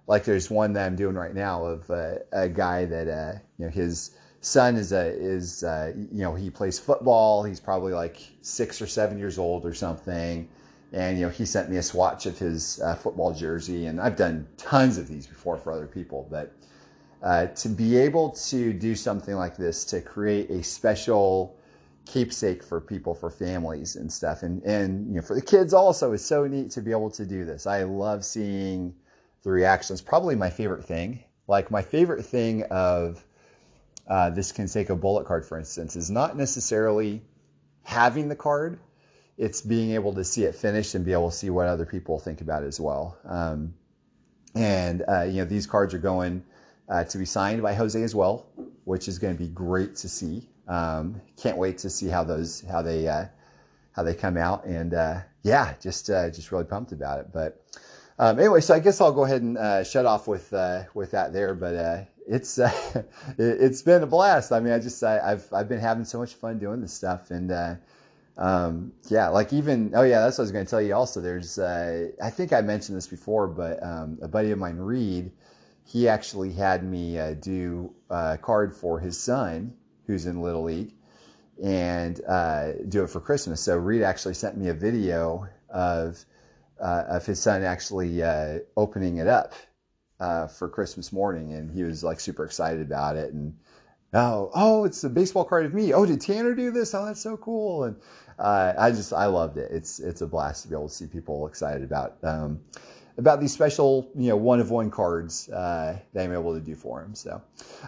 like 0.06 0.24
there's 0.24 0.50
one 0.50 0.72
that 0.72 0.86
i'm 0.86 0.96
doing 0.96 1.14
right 1.14 1.34
now 1.34 1.64
of 1.64 1.90
uh, 1.90 2.14
a 2.32 2.48
guy 2.48 2.84
that 2.84 3.08
uh, 3.08 3.38
you 3.58 3.64
know 3.64 3.70
his 3.70 4.16
son 4.46 4.76
is 4.76 4.92
a 4.92 5.06
is 5.06 5.64
uh, 5.64 5.92
you 5.96 6.22
know 6.22 6.34
he 6.34 6.50
plays 6.50 6.78
football. 6.78 7.42
He's 7.42 7.60
probably 7.60 7.92
like 7.92 8.20
six 8.42 8.80
or 8.80 8.86
seven 8.86 9.18
years 9.18 9.38
old 9.38 9.66
or 9.66 9.74
something. 9.74 10.48
And 10.92 11.18
you 11.18 11.26
know 11.26 11.30
he 11.30 11.44
sent 11.44 11.68
me 11.68 11.78
a 11.78 11.82
swatch 11.82 12.26
of 12.26 12.38
his 12.38 12.80
uh, 12.80 12.94
football 12.94 13.34
jersey. 13.34 13.86
And 13.86 14.00
i've 14.00 14.16
done 14.16 14.46
tons 14.56 14.98
of 14.98 15.08
these 15.08 15.26
before 15.26 15.58
for 15.58 15.72
other 15.72 15.86
people. 15.86 16.28
But 16.30 16.54
uh, 17.22 17.46
to 17.46 17.68
be 17.68 17.96
able 17.96 18.30
to 18.30 18.72
do 18.72 18.94
something 18.94 19.34
like 19.34 19.56
this, 19.56 19.84
to 19.86 20.00
create 20.00 20.48
a 20.50 20.62
special 20.62 21.56
keepsake 22.04 22.62
for 22.62 22.80
people, 22.80 23.14
for 23.14 23.30
families 23.30 23.96
and 23.96 24.12
stuff, 24.12 24.44
and 24.44 24.62
and 24.62 25.08
you 25.08 25.16
know 25.16 25.22
for 25.22 25.34
the 25.34 25.42
kids 25.42 25.74
also, 25.74 26.12
it's 26.12 26.24
so 26.24 26.46
neat 26.46 26.70
to 26.70 26.80
be 26.80 26.92
able 26.92 27.10
to 27.10 27.26
do 27.26 27.44
this. 27.44 27.66
I 27.66 27.82
love 27.82 28.24
seeing 28.24 28.94
the 29.42 29.50
reactions. 29.50 30.00
Probably 30.00 30.34
my 30.34 30.50
favorite 30.50 30.84
thing. 30.84 31.24
Like 31.48 31.70
my 31.70 31.82
favorite 31.82 32.24
thing 32.24 32.64
of 32.64 33.24
uh, 34.08 34.30
this 34.30 34.52
Canseco 34.52 35.00
bullet 35.00 35.26
card, 35.26 35.44
for 35.44 35.58
instance, 35.58 35.96
is 35.96 36.10
not 36.10 36.36
necessarily 36.36 37.22
having 37.82 38.28
the 38.28 38.36
card. 38.36 38.78
It's 39.38 39.60
being 39.60 39.92
able 39.92 40.14
to 40.14 40.24
see 40.24 40.44
it 40.44 40.54
finished 40.54 40.94
and 40.94 41.04
be 41.04 41.12
able 41.12 41.30
to 41.30 41.36
see 41.36 41.50
what 41.50 41.66
other 41.66 41.86
people 41.86 42.18
think 42.18 42.40
about 42.40 42.62
it 42.62 42.66
as 42.66 42.80
well. 42.80 43.18
Um, 43.24 43.74
and 44.54 45.04
uh, 45.08 45.22
you 45.22 45.38
know 45.38 45.44
these 45.44 45.66
cards 45.66 45.92
are 45.92 45.98
going 45.98 46.42
uh, 46.88 47.04
to 47.04 47.18
be 47.18 47.24
signed 47.24 47.62
by 47.62 47.74
Jose 47.74 48.00
as 48.00 48.14
well, 48.14 48.46
which 48.84 49.08
is 49.08 49.18
going 49.18 49.36
to 49.36 49.38
be 49.38 49.48
great 49.48 49.96
to 49.96 50.08
see. 50.08 50.48
Um, 50.68 51.20
can't 51.36 51.58
wait 51.58 51.78
to 51.78 51.90
see 51.90 52.08
how 52.08 52.24
those 52.24 52.62
how 52.70 52.82
they 52.82 53.06
uh, 53.06 53.26
how 53.92 54.02
they 54.02 54.14
come 54.14 54.36
out, 54.36 54.64
and 54.64 54.94
uh, 54.94 55.20
yeah, 55.42 55.74
just 55.80 56.10
uh, 56.10 56.30
just 56.30 56.50
really 56.50 56.64
pumped 56.64 56.92
about 56.92 57.20
it. 57.20 57.32
But 57.32 57.62
um, 58.18 58.38
anyway, 58.38 58.60
so 58.60 58.74
I 58.74 58.80
guess 58.80 59.00
I'll 59.00 59.12
go 59.12 59.24
ahead 59.24 59.42
and 59.42 59.58
uh, 59.58 59.84
shut 59.84 60.06
off 60.06 60.28
with 60.28 60.52
uh, 60.52 60.84
with 60.94 61.10
that 61.12 61.32
there. 61.32 61.54
But 61.54 62.08
it's 62.26 62.58
it, 62.58 63.06
has 63.38 63.82
been 63.82 64.02
a 64.02 64.06
blast. 64.06 64.52
I 64.52 64.60
mean, 64.60 64.72
I 64.72 64.78
just 64.78 65.02
I, 65.02 65.30
have 65.30 65.44
I've 65.52 65.68
been 65.68 65.80
having 65.80 66.04
so 66.04 66.18
much 66.18 66.34
fun 66.34 66.58
doing 66.58 66.80
this 66.80 66.92
stuff, 66.92 67.30
and 67.30 67.78
um, 68.36 68.92
yeah, 69.08 69.28
like 69.28 69.52
even 69.52 69.92
oh 69.94 70.02
yeah, 70.02 70.20
that's 70.20 70.38
what 70.38 70.42
I 70.42 70.46
was 70.46 70.52
going 70.52 70.64
to 70.64 70.70
tell 70.70 70.82
you. 70.82 70.94
Also, 70.94 71.20
there's 71.20 71.58
I 71.58 72.30
think 72.30 72.52
I 72.52 72.60
mentioned 72.60 72.96
this 72.96 73.06
before, 73.06 73.46
but 73.46 73.82
um, 73.82 74.18
a 74.22 74.28
buddy 74.28 74.50
of 74.50 74.58
mine, 74.58 74.76
Reed 74.76 75.30
he 75.86 76.08
actually 76.08 76.52
had 76.52 76.82
me 76.84 77.18
uh, 77.18 77.34
do 77.34 77.94
a 78.10 78.36
card 78.36 78.74
for 78.74 78.98
his 78.98 79.18
son, 79.18 79.72
who's 80.06 80.26
in 80.26 80.42
Little 80.42 80.64
League, 80.64 80.92
and 81.62 82.20
uh, 82.26 82.72
do 82.88 83.04
it 83.04 83.10
for 83.10 83.20
Christmas. 83.20 83.60
So 83.60 83.76
Reed 83.76 84.02
actually 84.02 84.34
sent 84.34 84.58
me 84.58 84.68
a 84.68 84.74
video 84.74 85.48
of 85.70 86.24
uh, 86.80 87.04
of 87.08 87.26
his 87.26 87.40
son 87.40 87.62
actually 87.62 88.22
uh, 88.22 88.58
opening 88.76 89.18
it 89.18 89.26
up 89.26 89.54
uh, 90.20 90.46
for 90.46 90.68
Christmas 90.68 91.12
morning, 91.12 91.52
and 91.52 91.70
he 91.70 91.82
was 91.82 92.02
like 92.02 92.20
super 92.20 92.44
excited 92.44 92.82
about 92.82 93.16
it. 93.16 93.32
And 93.32 93.54
oh, 94.14 94.50
oh, 94.54 94.84
it's 94.84 95.04
a 95.04 95.10
baseball 95.10 95.44
card 95.44 95.66
of 95.66 95.74
me. 95.74 95.92
Oh, 95.92 96.06
did 96.06 96.20
Tanner 96.20 96.54
do 96.54 96.70
this? 96.70 96.94
Oh, 96.94 97.04
that's 97.04 97.20
so 97.20 97.36
cool. 97.36 97.84
And 97.84 97.96
uh, 98.38 98.74
I 98.78 98.90
just 98.90 99.12
I 99.12 99.26
loved 99.26 99.58
it. 99.58 99.70
It's 99.70 100.00
it's 100.00 100.20
a 100.20 100.26
blast 100.26 100.62
to 100.62 100.68
be 100.68 100.74
able 100.74 100.88
to 100.88 100.94
see 100.94 101.06
people 101.06 101.46
excited 101.46 101.82
about. 101.82 102.16
Um, 102.22 102.60
about 103.18 103.40
these 103.40 103.52
special, 103.52 104.10
you 104.14 104.28
know, 104.28 104.36
one 104.36 104.60
of 104.60 104.70
one 104.70 104.90
cards 104.90 105.48
uh, 105.48 105.98
that 106.12 106.22
I'm 106.22 106.34
able 106.34 106.52
to 106.52 106.60
do 106.60 106.74
for 106.74 107.02
him. 107.02 107.14
So, 107.14 107.40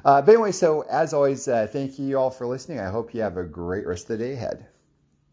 uh, 0.02 0.22
but 0.22 0.32
anyway, 0.32 0.52
so 0.52 0.86
as 0.90 1.12
always, 1.12 1.46
uh, 1.48 1.66
thank 1.70 1.98
you 1.98 2.18
all 2.18 2.30
for 2.30 2.46
listening. 2.46 2.80
I 2.80 2.88
hope 2.88 3.14
you 3.14 3.20
have 3.20 3.36
a 3.36 3.44
great 3.44 3.86
rest 3.86 4.08
of 4.08 4.18
the 4.18 4.24
day 4.24 4.32
ahead. 4.32 4.66